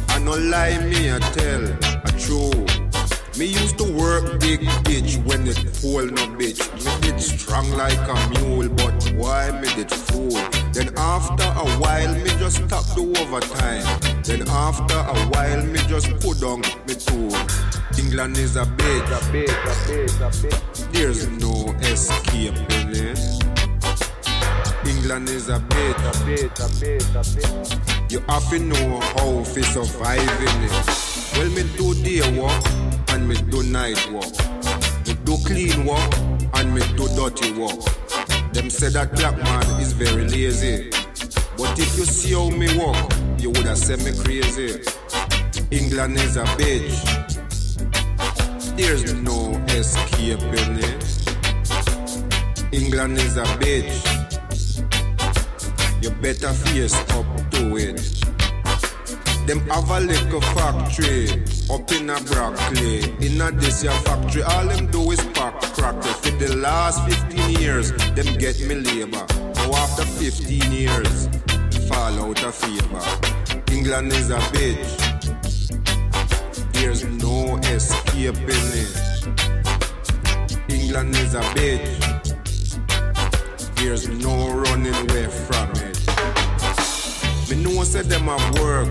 I 0.10 0.18
no 0.18 0.32
lie 0.32 0.80
me 0.80 1.12
I 1.12 1.20
tell 1.20 1.91
Me 2.32 3.46
used 3.46 3.78
to 3.78 3.84
work 3.94 4.40
big 4.40 4.62
bitch 4.88 5.22
when 5.26 5.46
it 5.46 5.58
fall 5.58 6.06
no 6.06 6.26
bitch. 6.40 6.62
Me 6.86 6.92
did 7.02 7.20
strong 7.20 7.70
like 7.72 7.98
a 8.08 8.40
mule, 8.40 8.70
but 8.70 9.04
why 9.18 9.52
me 9.60 9.68
did 9.76 9.92
fool? 9.92 10.32
Then 10.72 10.94
after 10.96 11.44
a 11.44 11.66
while 11.80 12.16
me 12.16 12.30
just 12.40 12.64
stop 12.66 12.86
the 12.96 13.04
overtime. 13.20 13.84
Then 14.24 14.48
after 14.48 14.96
a 14.96 15.20
while 15.32 15.62
me 15.66 15.80
just 15.90 16.08
put 16.22 16.40
down 16.40 16.62
me 16.88 16.96
tool. 16.96 17.36
England 18.00 18.38
is 18.38 18.56
a 18.56 18.64
bitch. 18.64 19.12
A 19.12 19.20
bitch, 19.34 19.50
a 19.50 19.76
bitch, 19.90 20.22
a 20.22 20.30
bitch. 20.32 20.92
There's 20.94 21.28
no 21.28 21.74
escaping 21.82 22.96
it. 22.96 23.20
England 24.88 25.28
is 25.28 25.50
a 25.50 25.60
bitch. 25.60 26.00
A 26.00 26.14
bitch, 26.24 26.60
a 26.60 26.70
bitch, 26.80 27.10
a 27.14 27.24
bitch. 27.36 28.12
You 28.12 28.20
have 28.30 28.50
to 28.52 28.60
know 28.60 29.00
how 29.00 29.44
to 29.44 29.64
survive 29.64 30.42
in 30.42 30.64
it. 30.64 31.11
Well, 31.34 31.50
me 31.52 31.64
do 31.78 31.94
day 32.04 32.22
work 32.40 32.64
and 33.10 33.28
me 33.28 33.36
do 33.50 33.64
night 33.64 34.00
work. 34.12 34.32
Me 35.08 35.14
do 35.26 35.38
clean 35.46 35.86
work 35.86 36.14
and 36.56 36.74
me 36.74 36.82
do 36.96 37.08
dirty 37.16 37.54
work. 37.54 37.80
Them 38.54 38.70
say 38.70 38.90
that 38.90 39.14
black 39.14 39.38
man 39.38 39.82
is 39.82 39.94
very 39.94 40.28
lazy. 40.28 40.90
But 41.58 41.80
if 41.80 41.98
you 41.98 42.06
see 42.06 42.34
how 42.34 42.50
me 42.50 42.68
work, 42.78 43.12
you 43.40 43.50
would 43.50 43.66
have 43.66 43.78
said 43.78 44.00
me 44.04 44.12
crazy. 44.24 44.82
England 45.72 46.18
is 46.18 46.36
a 46.38 46.44
bitch. 46.60 46.96
There's 48.76 49.14
no 49.14 49.54
escaping 49.70 50.80
it. 50.80 51.02
England 52.74 53.18
is 53.20 53.38
a 53.38 53.46
bitch. 53.62 53.94
You 56.04 56.10
better 56.12 56.52
face 56.52 56.96
up 57.12 57.52
to 57.52 57.78
it. 57.78 58.21
Them 59.48 59.60
have 59.70 59.90
a 59.90 60.00
little 60.00 60.42
factory 60.42 61.44
up 61.70 61.92
in 61.92 62.10
a 62.10 62.20
Brockley. 62.22 63.04
In 63.26 63.42
a 63.42 63.52
this 63.52 63.84
your 63.84 63.94
factory, 63.94 64.44
all 64.44 64.66
them 64.66 64.88
do 64.88 65.12
is 65.12 65.22
pack 65.34 65.60
crack. 65.74 66.02
For 66.04 66.32
the 66.32 66.56
last 66.58 67.04
15 67.10 67.60
years, 67.60 67.92
them 68.16 68.38
get 68.38 68.60
me 68.62 68.76
labor. 68.76 69.26
Now 69.56 69.74
after 69.76 70.04
15 70.06 70.72
years, 70.72 71.28
fall 71.88 72.20
out 72.24 72.44
of 72.44 72.56
favor. 72.56 73.02
England 73.72 74.14
is 74.14 74.30
a 74.30 74.40
bitch. 74.54 75.12
There's 76.74 77.04
no 77.06 77.58
escaping 77.58 78.68
it. 78.86 79.12
England 80.70 81.16
is 81.16 81.34
a 81.36 81.42
bitch. 81.56 82.12
There's 83.76 84.08
no 84.08 84.50
running 84.52 84.94
away 84.94 85.28
from 85.28 85.72
it. 85.72 85.98
Me 87.50 87.56
know 87.64 87.84
said 87.84 88.06
them 88.06 88.28
have 88.28 88.60
work, 88.60 88.88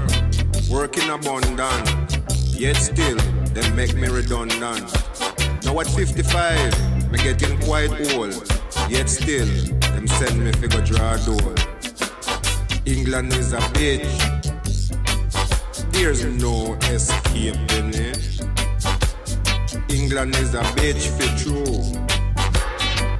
work 0.71 0.97
in 0.97 1.11
abundance. 1.11 2.19
Yet 2.55 2.77
still, 2.77 3.17
them 3.55 3.75
make 3.75 3.95
me 3.95 4.09
redundant. 4.09 4.93
Now 5.65 5.81
at 5.81 5.89
55, 5.89 7.11
me 7.11 7.19
getting 7.19 7.59
quite 7.61 7.91
old. 8.15 8.47
Yet 8.89 9.09
still, 9.09 9.47
them 9.81 10.07
send 10.07 10.45
me 10.45 10.53
figure 10.53 10.83
draw 10.83 11.17
door. 11.17 11.55
England 12.87 13.33
is 13.33 13.53
a 13.53 13.61
bitch. 13.77 14.07
There's 15.93 16.25
no 16.25 16.75
escaping 16.85 17.95
it. 17.95 18.41
England 19.91 20.37
is 20.37 20.55
a 20.55 20.63
bitch 20.79 21.09
for 21.17 21.29
true. 21.43 21.81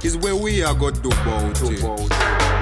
Is 0.03 0.17
where 0.17 0.35
we 0.35 0.63
are 0.63 0.73
got 0.73 0.95
to 0.95 1.09
about 1.09 1.61
it. 1.63 2.60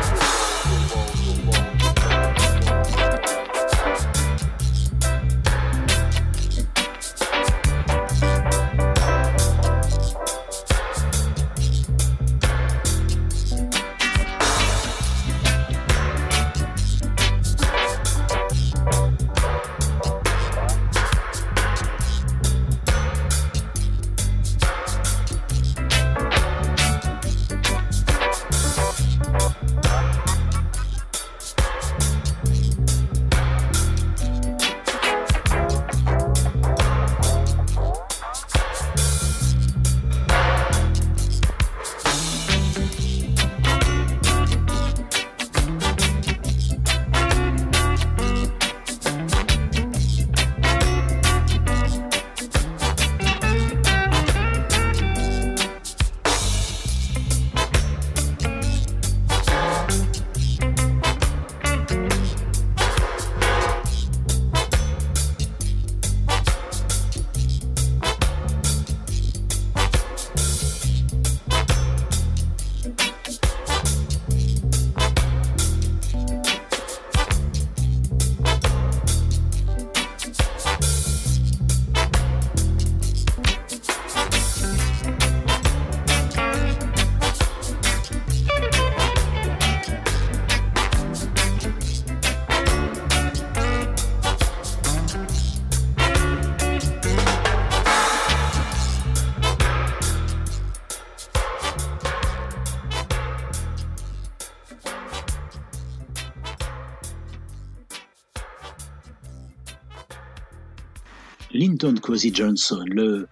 Linton 111.82 111.96
Cozy 112.02 112.34
Johnson, 112.34 112.84
le, 112.86 113.26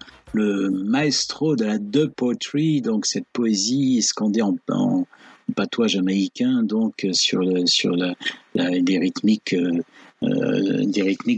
maestro 0.69 1.57
de 1.57 1.65
la 1.65 1.77
dub 1.77 2.11
poetry, 2.11 2.81
donc 2.81 3.05
cette 3.05 3.27
poésie 3.33 4.01
scandée 4.01 4.41
en, 4.41 4.55
en 4.69 5.05
patois 5.53 5.87
jamaïcain, 5.87 6.63
donc 6.63 7.03
euh, 7.03 7.11
sur, 7.11 7.41
le, 7.41 7.65
sur 7.65 7.93
la, 7.97 8.13
euh, 8.55 8.61
euh, 8.63 8.79
des 8.79 8.97
rythmiques 8.99 9.53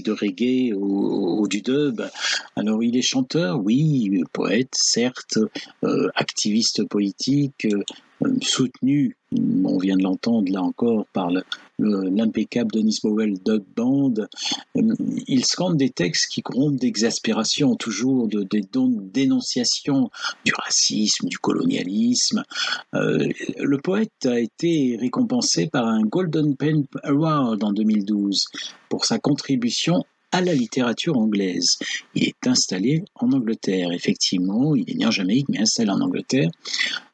de 0.06 0.12
reggae 0.12 0.76
ou, 0.76 1.48
du 1.48 1.62
dub. 1.62 2.02
Alors 2.56 2.84
il 2.84 2.96
est 2.96 3.02
chanteur, 3.02 3.60
oui, 3.64 4.22
poète, 4.32 4.70
certes, 4.74 5.40
activiste 6.14 6.88
politique, 6.88 7.68
soutenu, 8.42 9.18
on 9.64 9.80
vient 9.80 9.98
de 9.98 10.04
l'entendre 10.04 10.52
là 10.52 10.62
encore, 10.62 11.08
par 11.12 11.32
le- 11.32 11.44
l'impeccable 11.80 12.72
Denis 12.72 13.00
Bowell 13.04 13.36
Dub 13.46 13.64
Band. 13.76 14.14
Euh, 14.78 14.96
Il 15.28 15.46
scande 15.46 15.78
des 15.78 15.90
textes 15.90 16.32
qui 16.32 16.42
grondent 16.42 16.78
d'exaspération, 16.78 17.76
toujours 17.76 18.28
de, 18.28 18.44
de 18.44 18.62
dénonciation 19.12 20.10
du 20.46 20.54
racisme, 20.54 21.28
du 21.28 21.38
colonialisme. 21.38 22.44
Euh, 22.94 23.28
le 23.58 23.78
poète 23.78 24.26
a 24.26 24.40
été 24.40 24.98
récompensé 25.00 25.68
par 25.68 25.88
un 25.88 26.02
Golden 26.02 26.56
Pen 26.56 26.86
Award 27.04 27.64
en 27.64 27.72
2012 27.72 28.46
pour 28.90 29.06
sa 29.06 29.20
contribution 29.20 30.04
à 30.32 30.42
la 30.42 30.54
littérature 30.54 31.18
anglaise. 31.18 31.78
Il 32.14 32.24
est 32.24 32.48
installé 32.48 33.04
en 33.16 33.32
Angleterre, 33.32 33.92
effectivement, 33.92 34.76
il 34.76 34.90
est 34.90 34.96
né 34.96 35.06
en 35.06 35.12
Jamaïque, 35.12 35.48
mais 35.50 35.60
installé 35.60 35.90
en 35.90 36.02
Angleterre. 36.02 36.52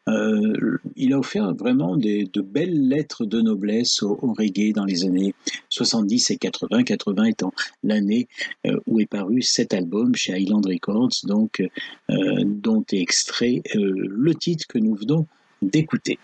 Euh, 0.08 0.78
il 0.96 1.14
a 1.14 1.20
offert 1.20 1.54
vraiment 1.56 1.98
des, 1.98 2.26
de 2.32 2.42
belles 2.42 2.88
lettres 2.88 3.26
de 3.26 3.42
noblesse 3.42 4.04
au, 4.04 4.20
au 4.22 4.34
reggae 4.34 4.72
dans 4.74 4.86
les 4.86 5.06
années 5.06 5.34
70 5.70 6.32
et 6.32 6.38
80, 6.38 6.84
80 6.84 7.24
étant 7.26 7.54
l'année 7.84 8.28
euh, 8.68 8.80
où 8.88 9.00
est 9.00 9.06
paru 9.08 9.42
cet 9.42 9.74
album 9.74 10.16
chez 10.16 10.40
Island 10.40 10.66
Records, 10.66 11.12
donc, 11.24 11.62
euh, 12.10 12.44
dont 12.46 12.86
est 12.92 13.02
extrait 13.02 13.62
euh, 13.76 13.94
le 14.10 14.36
titre 14.36 14.68
que 14.68 14.78
nous 14.78 14.96
venons 14.96 15.26
d'écouter. 15.62 16.20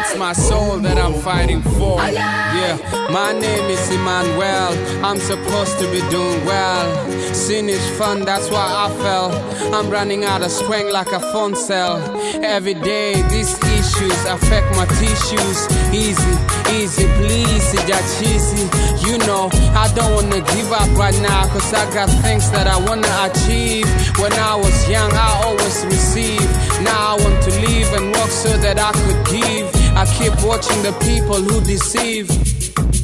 It's 0.00 0.16
my 0.16 0.32
soul 0.32 0.78
that 0.78 0.96
I'm 0.96 1.14
fighting 1.20 1.62
for. 1.62 2.00
Yeah, 2.00 2.76
my 3.12 3.32
name 3.32 3.66
is 3.70 3.82
Emmanuel. 3.90 4.72
I'm 5.04 5.18
supposed 5.18 5.78
to 5.78 5.86
be 5.92 6.00
doing 6.10 6.44
well. 6.44 6.86
Sin 7.34 7.68
is 7.68 7.84
fun, 7.98 8.24
that's 8.24 8.50
why 8.50 8.66
I 8.84 8.88
fell. 9.02 9.30
I'm 9.74 9.90
running 9.90 10.24
out 10.24 10.42
of 10.42 10.50
strength 10.50 10.92
like 10.92 11.12
a 11.12 11.20
phone 11.32 11.54
cell. 11.54 11.98
Every 12.42 12.74
day, 12.74 13.22
these 13.28 13.52
issues 13.78 14.18
affect 14.24 14.74
my 14.76 14.86
tissues. 14.86 15.58
Easy, 15.92 16.34
easy, 16.72 17.06
please, 17.20 17.74
it's 17.74 17.84
that 17.84 18.04
cheesy. 18.16 18.64
You 19.06 19.18
know, 19.28 19.50
I 19.76 19.92
don't 19.94 20.12
wanna 20.14 20.40
give 20.54 20.72
up 20.72 20.90
right 20.96 21.18
now, 21.20 21.46
cause 21.52 21.72
I 21.74 21.84
got 21.92 22.08
things 22.24 22.50
that 22.52 22.66
I 22.66 22.78
wanna 22.88 23.12
achieve. 23.28 23.86
When 24.18 24.32
I 24.32 24.54
was 24.56 24.76
young, 24.88 25.12
I 25.12 25.42
always 25.44 25.84
received. 25.84 26.50
Now 26.82 27.12
I 27.12 27.22
want 27.22 27.42
to 27.44 27.50
live 27.60 27.92
and 27.98 28.06
work 28.16 28.30
so 28.30 28.56
that 28.64 28.78
I 28.78 28.92
could 28.92 29.20
give. 29.28 29.79
I 30.00 30.06
keep 30.16 30.32
watching 30.42 30.82
the 30.82 30.92
people 31.04 31.34
who 31.34 31.60
deceive. 31.60 32.26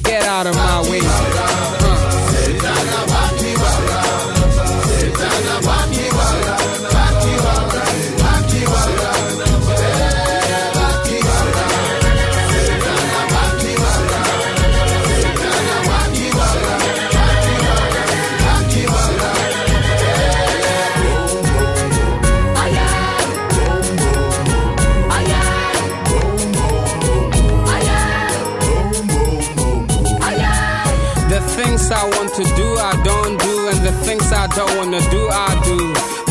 Get 0.02 0.22
out 0.22 0.46
of 0.46 0.56
my 0.56 0.80
way. 0.88 1.00
Huh. 1.02 3.15
Things 31.86 32.02
I 32.02 32.18
want 32.18 32.34
to 32.34 32.44
do, 32.56 32.68
I 32.78 32.92
don't 33.04 33.38
do, 33.38 33.68
and 33.68 33.86
the 33.86 33.92
things 34.04 34.32
I 34.32 34.46
don't 34.48 34.76
want 34.76 34.92
to 34.94 35.10
do, 35.10 35.28
I 35.30 35.50
do. 35.64 35.78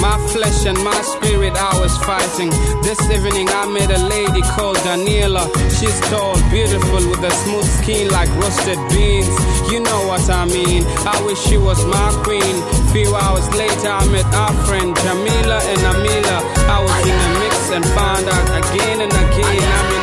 My 0.01 0.17
flesh 0.33 0.65
and 0.65 0.77
my 0.83 1.01
spirit, 1.01 1.53
I 1.55 1.79
was 1.79 1.95
fighting. 1.99 2.49
This 2.83 2.99
evening, 3.09 3.47
I 3.49 3.65
met 3.71 3.89
a 3.89 4.01
lady 4.07 4.41
called 4.55 4.77
Daniela. 4.83 5.47
She's 5.79 5.99
tall, 6.11 6.35
beautiful, 6.51 7.07
with 7.09 7.23
a 7.23 7.31
smooth 7.31 7.67
skin 7.79 8.09
like 8.09 8.29
roasted 8.35 8.79
beans. 8.91 9.31
You 9.71 9.79
know 9.79 10.01
what 10.07 10.29
I 10.29 10.45
mean. 10.45 10.83
I 11.07 11.15
wish 11.25 11.39
she 11.39 11.57
was 11.57 11.79
my 11.85 12.11
queen. 12.23 12.55
Few 12.91 13.15
hours 13.15 13.47
later, 13.55 13.89
I 13.89 14.03
met 14.11 14.27
our 14.35 14.53
friend 14.67 14.95
Jamila 15.03 15.59
and 15.71 15.81
Amila. 15.91 16.37
I 16.67 16.79
was 16.83 16.99
in 17.07 17.17
the 17.23 17.31
mix 17.39 17.55
and 17.71 17.85
found 17.95 18.25
out 18.27 18.49
again 18.59 19.01
and 19.01 19.13
again. 19.13 19.63
I'm 19.63 19.94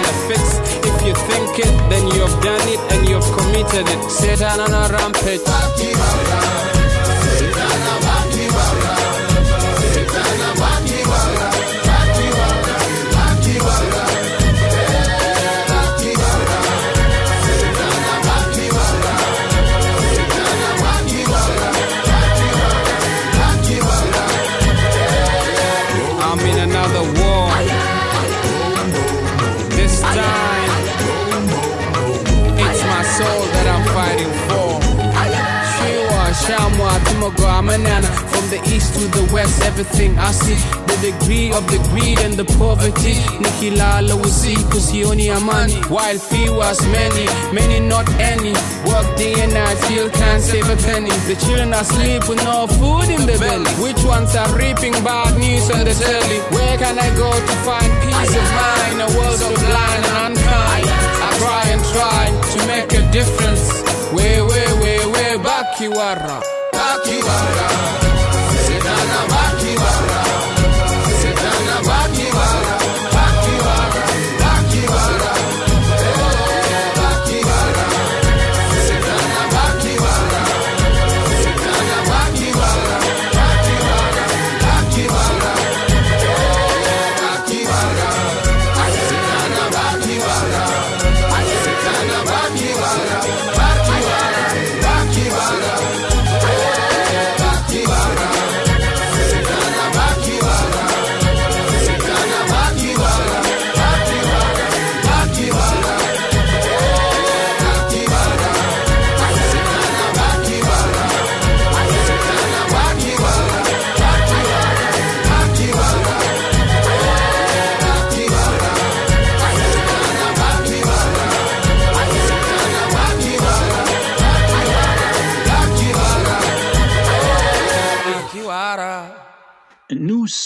you 1.12 1.18
think 1.26 1.58
it, 1.58 1.90
then 1.90 2.06
you've 2.06 2.40
done 2.42 2.68
it 2.68 2.80
and 2.92 3.08
you've 3.08 3.24
committed 3.36 3.86
it. 3.88 4.10
Satan 4.10 4.60
on 4.60 4.72
a 4.72 4.92
rampage. 4.92 6.71
Amanana. 37.72 38.08
From 38.28 38.44
the 38.50 38.60
east 38.74 38.92
to 38.94 39.08
the 39.08 39.32
west, 39.32 39.62
everything 39.62 40.18
I 40.18 40.30
see. 40.32 40.56
The 40.90 40.96
degree 41.08 41.52
of 41.52 41.64
the 41.72 41.78
greed 41.88 42.18
and 42.20 42.34
the 42.34 42.44
poverty. 42.60 43.14
Nikilala 43.40 44.14
Wasi, 44.20 44.54
Kusioni 44.70 45.34
Amani. 45.34 45.76
While 45.88 46.18
few 46.18 46.52
was 46.54 46.78
many, 46.88 47.24
many 47.52 47.80
not 47.80 48.08
any. 48.20 48.52
Work 48.84 49.08
day 49.16 49.34
and 49.40 49.54
night, 49.54 49.78
still 49.88 50.10
can't 50.10 50.42
save 50.42 50.68
a 50.68 50.76
penny. 50.84 51.10
The 51.28 51.36
children 51.44 51.72
are 51.72 51.80
asleep 51.80 52.28
with 52.28 52.44
no 52.44 52.66
food 52.66 53.08
in 53.08 53.24
the 53.24 53.36
belly. 53.40 53.70
Which 53.80 54.02
ones 54.04 54.36
are 54.36 54.52
reaping 54.56 54.92
bad 55.04 55.38
news 55.38 55.70
on 55.70 55.84
the 55.84 55.94
telly? 55.94 56.38
Where 56.52 56.76
can 56.76 56.98
I 56.98 57.08
go 57.16 57.30
to 57.32 57.54
find 57.64 57.90
peace 58.04 58.34
of 58.36 58.48
mind? 58.60 58.96
A 59.00 59.08
world 59.16 59.38
so 59.40 59.48
blind 59.48 60.04
and 60.12 60.36
unkind. 60.36 60.86
I 61.24 61.28
try 61.40 61.62
and 61.72 61.82
try 61.96 62.22
to 62.52 62.58
make 62.68 62.90
a 62.92 63.02
difference. 63.10 63.64
Way, 64.12 64.42
way, 64.42 64.68
way, 64.82 64.98
way 65.06 65.36
back 65.42 65.80
you 65.80 65.90
talk 66.82 67.06
you 67.06 67.20
around. 67.20 68.01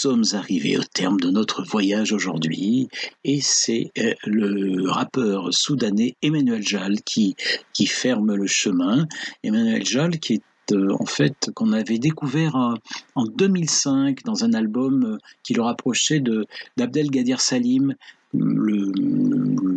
Sommes 0.07 0.23
arrivés 0.39 0.77
au 0.77 0.83
terme 0.83 1.19
de 1.19 1.29
notre 1.29 1.63
voyage 1.65 2.13
aujourd'hui 2.13 2.87
et 3.25 3.41
c'est 3.41 3.91
euh, 3.97 4.13
le 4.25 4.89
rappeur 4.89 5.53
soudanais 5.53 6.15
Emmanuel 6.21 6.65
Jal 6.65 7.01
qui, 7.01 7.35
qui 7.73 7.87
ferme 7.87 8.33
le 8.33 8.47
chemin. 8.47 9.05
Emmanuel 9.43 9.85
Jal 9.85 10.17
qui 10.19 10.35
est 10.35 10.71
euh, 10.71 10.95
en 10.97 11.05
fait 11.05 11.51
qu'on 11.55 11.73
avait 11.73 11.99
découvert 11.99 12.55
euh, 12.55 12.75
en 13.15 13.25
2005 13.25 14.23
dans 14.23 14.45
un 14.45 14.53
album 14.53 15.17
qui 15.43 15.53
le 15.53 15.61
rapprochait 15.61 16.21
de 16.21 16.45
d'Abdel 16.77 17.11
Gadir 17.11 17.41
Salim, 17.41 17.93
le, 18.33 18.89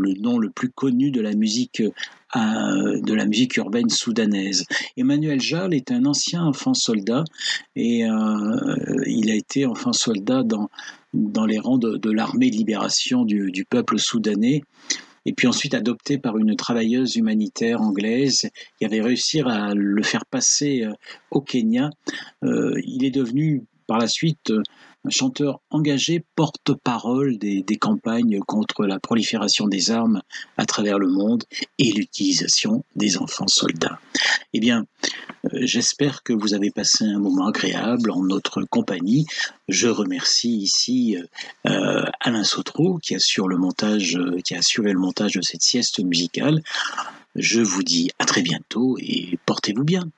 le 0.00 0.14
nom 0.14 0.38
le 0.38 0.50
plus 0.50 0.70
connu 0.70 1.10
de 1.10 1.20
la 1.20 1.34
musique 1.34 1.82
euh, 2.36 3.00
de 3.00 3.12
la 3.12 3.26
musique 3.26 3.56
urbaine 3.56 3.88
soudanaise. 3.88 4.64
Emmanuel 4.96 5.40
Jal 5.40 5.74
est 5.74 5.90
un 5.90 6.04
ancien 6.04 6.44
enfant 6.44 6.74
soldat 6.74 7.24
et 7.74 8.04
euh, 8.04 9.02
il 9.06 9.32
a 9.32 9.34
été 9.34 9.66
enfant 9.66 9.92
soldat 9.92 10.44
dans, 10.44 10.70
dans 11.12 11.44
les 11.44 11.58
rangs 11.58 11.78
de, 11.78 12.10
l'armée 12.10 12.50
de 12.50 12.56
libération 12.56 13.24
du, 13.24 13.66
peuple 13.68 13.98
soudanais 13.98 14.62
et 15.26 15.32
puis 15.32 15.48
ensuite 15.48 15.74
adopté 15.74 16.18
par 16.18 16.38
une 16.38 16.54
travailleuse 16.54 17.16
humanitaire 17.16 17.80
anglaise 17.80 18.48
qui 18.78 18.84
avait 18.84 19.00
réussi 19.00 19.40
à 19.40 19.74
le 19.74 20.02
faire 20.04 20.24
passer 20.24 20.84
euh, 20.84 20.92
au 21.32 21.40
Kenya. 21.40 21.90
Il 22.42 23.04
est 23.04 23.10
devenu 23.10 23.64
par 23.88 23.98
la 23.98 24.06
suite 24.06 24.52
un 25.04 25.10
chanteur 25.10 25.60
engagé, 25.70 26.24
porte-parole 26.36 27.38
des, 27.38 27.64
campagnes 27.80 28.40
contre 28.40 28.84
la 28.84 28.98
prolifération 28.98 29.66
des 29.66 29.90
armes 29.90 30.22
à 30.58 30.66
travers 30.66 30.98
le 30.98 31.08
monde 31.08 31.44
et 31.78 31.92
l'utilisation 31.92 32.84
des 32.96 33.16
enfants 33.16 33.48
soldats. 33.48 33.98
Eh 34.52 34.60
bien, 34.60 34.86
euh, 35.46 35.60
j'espère 35.62 36.22
que 36.22 36.32
vous 36.32 36.52
avez 36.52 36.70
passé 36.70 37.04
un 37.04 37.18
moment 37.18 37.48
agréable 37.48 38.10
en 38.10 38.22
notre 38.22 38.62
compagnie. 38.64 39.26
Je 39.68 39.88
remercie 39.88 40.58
ici 40.58 41.16
euh, 41.66 42.04
Alain 42.20 42.44
Sautreau 42.44 42.98
qui 42.98 43.14
assure 43.14 43.48
le 43.48 43.56
montage, 43.56 44.16
euh, 44.16 44.40
qui 44.44 44.54
a 44.54 44.58
assuré 44.58 44.92
le 44.92 44.98
montage 44.98 45.32
de 45.32 45.42
cette 45.42 45.62
sieste 45.62 46.00
musicale. 46.00 46.62
Je 47.36 47.60
vous 47.60 47.82
dis 47.82 48.10
à 48.18 48.26
très 48.26 48.42
bientôt 48.42 48.96
et 48.98 49.38
portez-vous 49.46 49.84
bien. 49.84 50.10